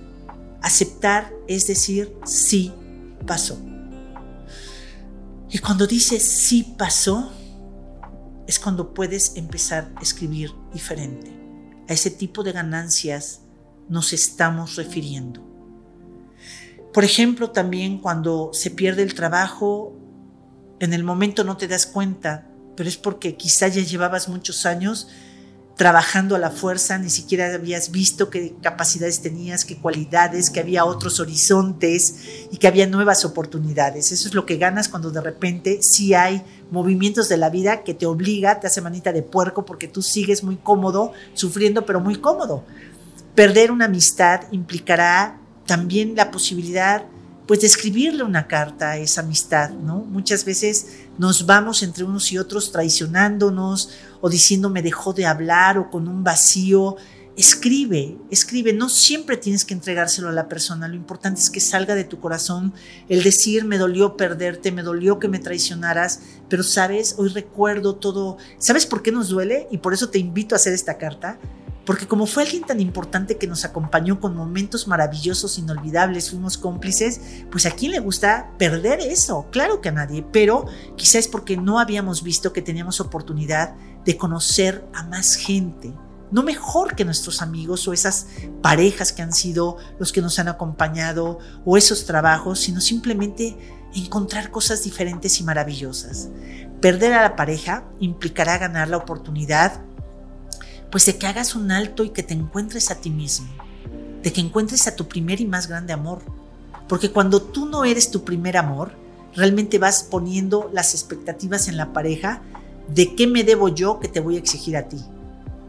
Aceptar 0.61 1.33
es 1.47 1.67
decir, 1.67 2.15
sí 2.23 2.71
pasó. 3.27 3.59
Y 5.49 5.59
cuando 5.59 5.85
dices 5.85 6.23
sí 6.23 6.73
pasó, 6.77 7.31
es 8.47 8.59
cuando 8.59 8.93
puedes 8.93 9.35
empezar 9.35 9.91
a 9.95 10.01
escribir 10.01 10.51
diferente. 10.73 11.42
A 11.87 11.93
ese 11.93 12.09
tipo 12.09 12.43
de 12.43 12.51
ganancias 12.51 13.41
nos 13.89 14.13
estamos 14.13 14.75
refiriendo. 14.75 15.41
Por 16.93 17.03
ejemplo, 17.03 17.51
también 17.51 17.97
cuando 17.99 18.51
se 18.53 18.69
pierde 18.69 19.03
el 19.03 19.15
trabajo, 19.15 19.93
en 20.79 20.93
el 20.93 21.03
momento 21.03 21.43
no 21.43 21.57
te 21.57 21.67
das 21.67 21.85
cuenta, 21.85 22.47
pero 22.75 22.87
es 22.87 22.97
porque 22.97 23.35
quizá 23.35 23.67
ya 23.67 23.81
llevabas 23.81 24.29
muchos 24.29 24.65
años 24.65 25.07
trabajando 25.75 26.35
a 26.35 26.39
la 26.39 26.51
fuerza, 26.51 26.99
ni 26.99 27.09
siquiera 27.09 27.53
habías 27.53 27.89
visto 27.89 28.29
qué 28.29 28.55
capacidades 28.61 29.21
tenías, 29.21 29.65
qué 29.65 29.77
cualidades, 29.77 30.51
que 30.51 30.59
había 30.59 30.85
otros 30.85 31.19
horizontes 31.19 32.47
y 32.51 32.57
que 32.57 32.67
había 32.67 32.85
nuevas 32.85 33.25
oportunidades. 33.25 34.11
Eso 34.11 34.27
es 34.27 34.35
lo 34.35 34.45
que 34.45 34.57
ganas 34.57 34.87
cuando 34.87 35.09
de 35.09 35.21
repente 35.21 35.81
sí 35.81 36.13
hay 36.13 36.43
movimientos 36.73 37.29
de 37.29 37.37
la 37.37 37.51
vida 37.51 37.83
que 37.83 37.93
te 37.93 38.07
obliga, 38.07 38.59
te 38.59 38.65
hace 38.65 38.81
manita 38.81 39.13
de 39.13 39.21
puerco 39.21 39.63
porque 39.63 39.87
tú 39.87 40.01
sigues 40.01 40.43
muy 40.43 40.55
cómodo, 40.57 41.11
sufriendo 41.35 41.85
pero 41.85 41.99
muy 41.99 42.15
cómodo. 42.15 42.63
Perder 43.35 43.71
una 43.71 43.85
amistad 43.85 44.41
implicará 44.51 45.39
también 45.67 46.15
la 46.15 46.31
posibilidad 46.31 47.05
pues 47.45 47.61
de 47.61 47.67
escribirle 47.67 48.23
una 48.23 48.47
carta 48.47 48.91
a 48.91 48.97
esa 48.97 49.21
amistad, 49.21 49.69
¿no? 49.69 49.97
Muchas 49.97 50.45
veces 50.45 51.05
nos 51.19 51.45
vamos 51.45 51.83
entre 51.83 52.05
unos 52.05 52.31
y 52.31 52.39
otros 52.39 52.71
traicionándonos 52.71 53.91
o 54.21 54.27
diciendo 54.27 54.71
me 54.71 54.81
dejó 54.81 55.13
de 55.13 55.27
hablar 55.27 55.77
o 55.77 55.91
con 55.91 56.07
un 56.07 56.23
vacío. 56.23 56.95
Escribe, 57.35 58.15
escribe, 58.29 58.73
no 58.73 58.89
siempre 58.89 59.37
tienes 59.37 59.65
que 59.65 59.73
entregárselo 59.73 60.29
a 60.29 60.33
la 60.33 60.47
persona, 60.47 60.87
lo 60.87 60.93
importante 60.93 61.41
es 61.41 61.49
que 61.49 61.59
salga 61.59 61.95
de 61.95 62.03
tu 62.03 62.19
corazón 62.19 62.73
el 63.09 63.23
decir 63.23 63.65
me 63.65 63.79
dolió 63.79 64.15
perderte, 64.15 64.71
me 64.71 64.83
dolió 64.83 65.17
que 65.17 65.27
me 65.27 65.39
traicionaras, 65.39 66.19
pero 66.47 66.61
sabes, 66.61 67.15
hoy 67.17 67.29
recuerdo 67.29 67.95
todo, 67.95 68.37
¿sabes 68.59 68.85
por 68.85 69.01
qué 69.01 69.11
nos 69.11 69.29
duele? 69.29 69.67
Y 69.71 69.79
por 69.79 69.95
eso 69.95 70.09
te 70.09 70.19
invito 70.19 70.53
a 70.53 70.57
hacer 70.57 70.73
esta 70.73 70.99
carta, 70.99 71.39
porque 71.85 72.07
como 72.07 72.27
fue 72.27 72.43
alguien 72.43 72.65
tan 72.65 72.79
importante 72.79 73.37
que 73.37 73.47
nos 73.47 73.65
acompañó 73.65 74.19
con 74.19 74.35
momentos 74.35 74.87
maravillosos, 74.87 75.57
inolvidables, 75.57 76.29
fuimos 76.29 76.59
cómplices, 76.59 77.19
pues 77.51 77.65
a 77.65 77.71
quién 77.71 77.93
le 77.93 77.99
gusta 77.99 78.51
perder 78.59 78.99
eso, 78.99 79.47
claro 79.51 79.81
que 79.81 79.89
a 79.89 79.93
nadie, 79.93 80.23
pero 80.31 80.67
quizás 80.97 81.27
porque 81.27 81.57
no 81.57 81.79
habíamos 81.79 82.21
visto 82.21 82.53
que 82.53 82.61
teníamos 82.61 82.99
oportunidad 82.99 83.75
de 84.05 84.17
conocer 84.17 84.85
a 84.93 85.01
más 85.01 85.33
gente, 85.33 85.93
no 86.33 86.41
mejor 86.41 86.95
que 86.95 87.05
nuestros 87.05 87.43
amigos 87.43 87.87
o 87.87 87.93
esas 87.93 88.25
parejas 88.63 89.13
que 89.13 89.21
han 89.21 89.33
sido 89.33 89.77
los 89.99 90.11
que 90.11 90.21
nos 90.21 90.39
han 90.39 90.47
acompañado 90.47 91.37
o 91.63 91.77
esos 91.77 92.05
trabajos, 92.05 92.59
sino 92.59 92.81
simplemente 92.81 93.55
encontrar 93.93 94.49
cosas 94.49 94.83
diferentes 94.83 95.39
y 95.39 95.43
maravillosas. 95.43 96.29
Perder 96.81 97.13
a 97.13 97.21
la 97.21 97.35
pareja 97.35 97.85
implicará 97.99 98.57
ganar 98.57 98.89
la 98.89 98.97
oportunidad 98.97 99.79
pues 100.89 101.05
de 101.05 101.17
que 101.17 101.27
hagas 101.27 101.55
un 101.55 101.71
alto 101.71 102.03
y 102.03 102.09
que 102.09 102.23
te 102.23 102.33
encuentres 102.33 102.89
a 102.89 102.95
ti 102.95 103.11
mismo, 103.11 103.47
de 104.23 104.33
que 104.33 104.41
encuentres 104.41 104.87
a 104.87 104.95
tu 104.95 105.07
primer 105.07 105.39
y 105.39 105.45
más 105.45 105.67
grande 105.67 105.93
amor. 105.93 106.23
Porque 106.87 107.11
cuando 107.11 107.43
tú 107.43 107.67
no 107.67 107.85
eres 107.85 108.09
tu 108.09 108.23
primer 108.23 108.57
amor, 108.57 108.91
realmente 109.35 109.77
vas 109.77 110.01
poniendo 110.01 110.71
las 110.73 110.95
expectativas 110.95 111.67
en 111.67 111.77
la 111.77 111.93
pareja 111.93 112.41
de 112.87 113.15
qué 113.15 113.27
me 113.27 113.43
debo 113.43 113.69
yo 113.69 113.99
que 113.99 114.07
te 114.07 114.19
voy 114.19 114.35
a 114.35 114.39
exigir 114.39 114.77
a 114.77 114.87
ti. 114.87 114.97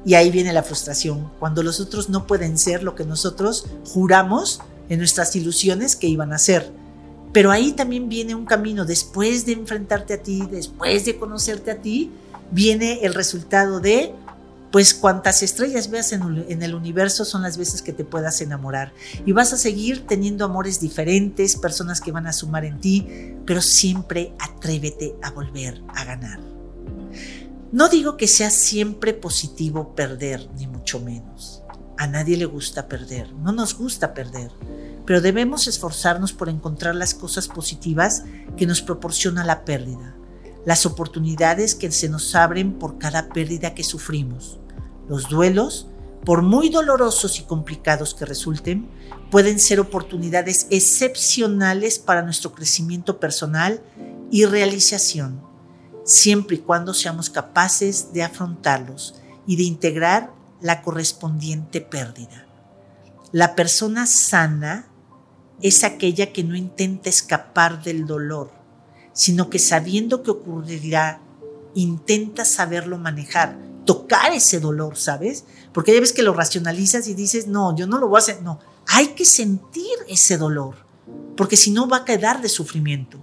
Y 0.04 0.14
ahí 0.14 0.30
viene 0.30 0.52
la 0.52 0.62
frustración, 0.62 1.30
cuando 1.38 1.62
los 1.62 1.80
otros 1.80 2.10
no 2.10 2.26
pueden 2.26 2.58
ser 2.58 2.82
lo 2.82 2.94
que 2.94 3.04
nosotros 3.04 3.66
juramos 3.86 4.60
en 4.88 4.98
nuestras 4.98 5.34
ilusiones 5.34 5.96
que 5.96 6.08
iban 6.08 6.32
a 6.32 6.38
ser. 6.38 6.70
Pero 7.32 7.50
ahí 7.50 7.72
también 7.72 8.08
viene 8.08 8.34
un 8.34 8.44
camino, 8.44 8.84
después 8.84 9.46
de 9.46 9.52
enfrentarte 9.52 10.14
a 10.14 10.22
ti, 10.22 10.46
después 10.50 11.04
de 11.04 11.16
conocerte 11.16 11.70
a 11.70 11.80
ti, 11.80 12.10
viene 12.50 13.00
el 13.02 13.14
resultado 13.14 13.80
de 13.80 14.14
pues 14.74 14.92
cuantas 14.92 15.44
estrellas 15.44 15.88
veas 15.88 16.10
en, 16.10 16.60
el 16.60 16.74
universo 16.74 17.24
son 17.24 17.42
las 17.42 17.56
veces 17.56 17.80
que 17.80 17.92
te 17.92 18.04
puedas 18.04 18.40
enamorar. 18.40 18.92
Y 19.24 19.30
vas 19.30 19.52
a 19.52 19.56
seguir 19.56 20.04
teniendo 20.04 20.44
amores 20.44 20.80
diferentes, 20.80 21.54
personas 21.54 22.00
que 22.00 22.10
van 22.10 22.26
a 22.26 22.32
sumar 22.32 22.64
en 22.64 22.80
ti, 22.80 23.06
pero 23.46 23.62
siempre 23.62 24.32
atrévete 24.40 25.14
a 25.22 25.30
volver 25.30 25.80
a 25.94 26.04
ganar. 26.04 26.53
No 27.72 27.88
digo 27.88 28.16
que 28.16 28.28
sea 28.28 28.50
siempre 28.50 29.14
positivo 29.14 29.94
perder, 29.94 30.48
ni 30.56 30.66
mucho 30.66 31.00
menos. 31.00 31.62
A 31.96 32.06
nadie 32.06 32.36
le 32.36 32.44
gusta 32.44 32.88
perder, 32.88 33.32
no 33.34 33.52
nos 33.52 33.76
gusta 33.78 34.14
perder, 34.14 34.50
pero 35.06 35.20
debemos 35.20 35.66
esforzarnos 35.68 36.32
por 36.32 36.48
encontrar 36.48 36.94
las 36.94 37.14
cosas 37.14 37.46
positivas 37.46 38.24
que 38.56 38.66
nos 38.66 38.82
proporciona 38.82 39.44
la 39.44 39.64
pérdida, 39.64 40.16
las 40.64 40.86
oportunidades 40.86 41.74
que 41.74 41.90
se 41.92 42.08
nos 42.08 42.34
abren 42.34 42.78
por 42.78 42.98
cada 42.98 43.28
pérdida 43.28 43.74
que 43.74 43.84
sufrimos. 43.84 44.58
Los 45.08 45.28
duelos, 45.28 45.88
por 46.24 46.42
muy 46.42 46.68
dolorosos 46.68 47.38
y 47.38 47.44
complicados 47.44 48.14
que 48.14 48.24
resulten, 48.24 48.88
pueden 49.30 49.60
ser 49.60 49.78
oportunidades 49.78 50.66
excepcionales 50.70 51.98
para 51.98 52.22
nuestro 52.22 52.52
crecimiento 52.52 53.20
personal 53.20 53.82
y 54.30 54.46
realización, 54.46 55.40
siempre 56.04 56.56
y 56.56 56.60
cuando 56.60 56.94
seamos 56.94 57.30
capaces 57.30 58.12
de 58.12 58.22
afrontarlos 58.22 59.14
y 59.46 59.56
de 59.56 59.64
integrar 59.64 60.32
la 60.60 60.82
correspondiente 60.82 61.80
pérdida. 61.80 62.46
La 63.32 63.54
persona 63.54 64.06
sana 64.06 64.88
es 65.60 65.82
aquella 65.82 66.32
que 66.32 66.44
no 66.44 66.56
intenta 66.56 67.08
escapar 67.08 67.82
del 67.82 68.06
dolor, 68.06 68.52
sino 69.12 69.50
que 69.50 69.58
sabiendo 69.58 70.22
que 70.22 70.30
ocurrirá, 70.30 71.20
intenta 71.74 72.44
saberlo 72.44 72.98
manejar 72.98 73.58
tocar 73.84 74.32
ese 74.32 74.60
dolor, 74.60 74.96
¿sabes? 74.96 75.44
Porque 75.72 75.92
ya 75.92 76.00
ves 76.00 76.12
que 76.12 76.22
lo 76.22 76.32
racionalizas 76.32 77.06
y 77.06 77.14
dices, 77.14 77.46
no, 77.46 77.76
yo 77.76 77.86
no 77.86 77.98
lo 77.98 78.08
voy 78.08 78.16
a 78.16 78.18
hacer. 78.18 78.42
No, 78.42 78.60
hay 78.86 79.08
que 79.08 79.24
sentir 79.24 79.98
ese 80.08 80.36
dolor, 80.36 80.76
porque 81.36 81.56
si 81.56 81.70
no 81.70 81.88
va 81.88 81.98
a 81.98 82.04
quedar 82.04 82.40
de 82.40 82.48
sufrimiento. 82.48 83.18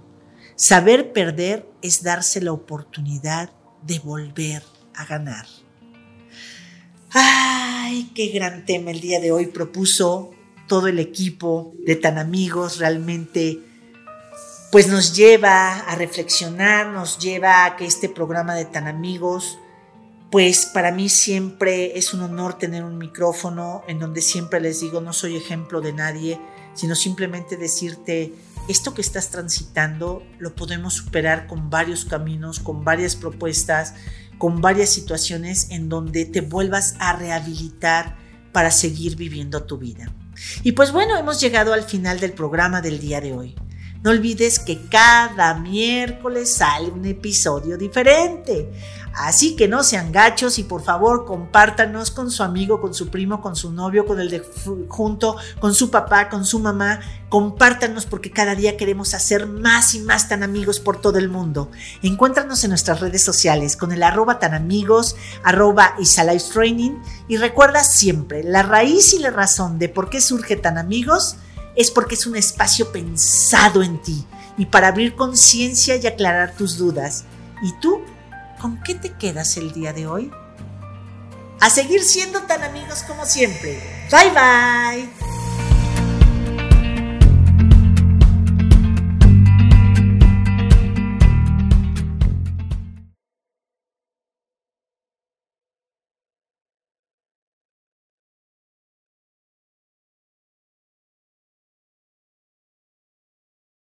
Saber 0.56 1.12
perder 1.12 1.66
es 1.82 2.02
darse 2.02 2.40
la 2.40 2.52
oportunidad 2.52 3.50
de 3.82 3.98
volver 3.98 4.62
a 4.94 5.04
ganar. 5.04 5.46
Ay, 7.10 8.10
qué 8.14 8.28
gran 8.28 8.64
tema 8.64 8.90
el 8.90 9.00
día 9.00 9.20
de 9.20 9.32
hoy 9.32 9.46
propuso 9.46 10.30
todo 10.68 10.88
el 10.88 10.98
equipo 10.98 11.74
de 11.84 11.96
Tan 11.96 12.18
Amigos, 12.18 12.78
realmente 12.78 13.60
pues 14.70 14.88
nos 14.88 15.14
lleva 15.14 15.80
a 15.80 15.94
reflexionar, 15.96 16.86
nos 16.86 17.18
lleva 17.18 17.66
a 17.66 17.76
que 17.76 17.84
este 17.84 18.08
programa 18.08 18.54
de 18.54 18.64
Tan 18.64 18.88
Amigos 18.88 19.58
pues 20.32 20.64
para 20.64 20.90
mí 20.90 21.10
siempre 21.10 21.98
es 21.98 22.14
un 22.14 22.22
honor 22.22 22.56
tener 22.56 22.84
un 22.84 22.96
micrófono 22.96 23.84
en 23.86 23.98
donde 23.98 24.22
siempre 24.22 24.60
les 24.60 24.80
digo, 24.80 25.02
no 25.02 25.12
soy 25.12 25.36
ejemplo 25.36 25.82
de 25.82 25.92
nadie, 25.92 26.40
sino 26.72 26.94
simplemente 26.94 27.58
decirte, 27.58 28.32
esto 28.68 28.94
que 28.94 29.00
estás 29.00 29.30
transitando 29.30 30.22
lo 30.38 30.54
podemos 30.54 30.94
superar 30.94 31.46
con 31.46 31.70
varios 31.70 32.04
caminos, 32.04 32.60
con 32.60 32.84
varias 32.84 33.16
propuestas, 33.16 33.94
con 34.38 34.60
varias 34.60 34.90
situaciones 34.90 35.68
en 35.70 35.88
donde 35.88 36.24
te 36.24 36.40
vuelvas 36.40 36.94
a 36.98 37.14
rehabilitar 37.14 38.16
para 38.52 38.70
seguir 38.70 39.16
viviendo 39.16 39.64
tu 39.64 39.78
vida. 39.78 40.12
Y 40.62 40.72
pues 40.72 40.92
bueno, 40.92 41.16
hemos 41.16 41.40
llegado 41.40 41.72
al 41.72 41.84
final 41.84 42.20
del 42.20 42.32
programa 42.32 42.80
del 42.80 42.98
día 42.98 43.20
de 43.20 43.32
hoy. 43.32 43.54
No 44.02 44.10
olvides 44.10 44.58
que 44.58 44.86
cada 44.88 45.54
miércoles 45.54 46.52
sale 46.52 46.90
un 46.90 47.04
episodio 47.04 47.78
diferente. 47.78 48.68
Así 49.14 49.56
que 49.56 49.68
no 49.68 49.82
sean 49.82 50.10
gachos 50.10 50.58
y 50.58 50.64
por 50.64 50.82
favor 50.82 51.26
compártanos 51.26 52.10
con 52.10 52.30
su 52.30 52.42
amigo, 52.42 52.80
con 52.80 52.94
su 52.94 53.08
primo, 53.08 53.42
con 53.42 53.56
su 53.56 53.70
novio, 53.70 54.06
con 54.06 54.18
el 54.20 54.30
de 54.30 54.42
junto, 54.88 55.36
con 55.60 55.74
su 55.74 55.90
papá, 55.90 56.28
con 56.28 56.44
su 56.46 56.58
mamá. 56.60 57.00
Compártanos 57.28 58.06
porque 58.06 58.30
cada 58.30 58.54
día 58.54 58.76
queremos 58.76 59.14
hacer 59.14 59.46
más 59.46 59.94
y 59.94 60.00
más 60.00 60.28
tan 60.28 60.42
amigos 60.42 60.80
por 60.80 61.00
todo 61.00 61.18
el 61.18 61.28
mundo. 61.28 61.70
Encuéntranos 62.02 62.64
en 62.64 62.70
nuestras 62.70 63.00
redes 63.00 63.22
sociales 63.22 63.76
con 63.76 63.92
el 63.92 64.02
arroba 64.02 64.38
tan 64.38 64.54
amigos, 64.54 65.16
arroba 65.42 65.94
Training 66.52 66.92
y 67.28 67.36
recuerda 67.36 67.84
siempre, 67.84 68.42
la 68.42 68.62
raíz 68.62 69.12
y 69.14 69.18
la 69.18 69.30
razón 69.30 69.78
de 69.78 69.88
por 69.88 70.08
qué 70.08 70.20
surge 70.20 70.56
tan 70.56 70.78
amigos 70.78 71.36
es 71.76 71.90
porque 71.90 72.14
es 72.14 72.26
un 72.26 72.36
espacio 72.36 72.92
pensado 72.92 73.82
en 73.82 74.00
ti 74.02 74.26
y 74.56 74.66
para 74.66 74.88
abrir 74.88 75.14
conciencia 75.14 75.96
y 75.96 76.06
aclarar 76.06 76.54
tus 76.54 76.76
dudas. 76.76 77.24
¿Y 77.62 77.72
tú 77.80 78.02
¿con 78.62 78.80
qué 78.84 78.94
te 78.94 79.12
quedas 79.12 79.56
el 79.56 79.72
día 79.72 79.92
de 79.92 80.06
hoy? 80.06 80.30
A 81.60 81.68
seguir 81.68 82.02
siendo 82.04 82.42
tan 82.42 82.62
amigos 82.62 83.02
como 83.02 83.26
siempre. 83.26 83.82
Bye 84.08 84.30
bye. 84.30 85.41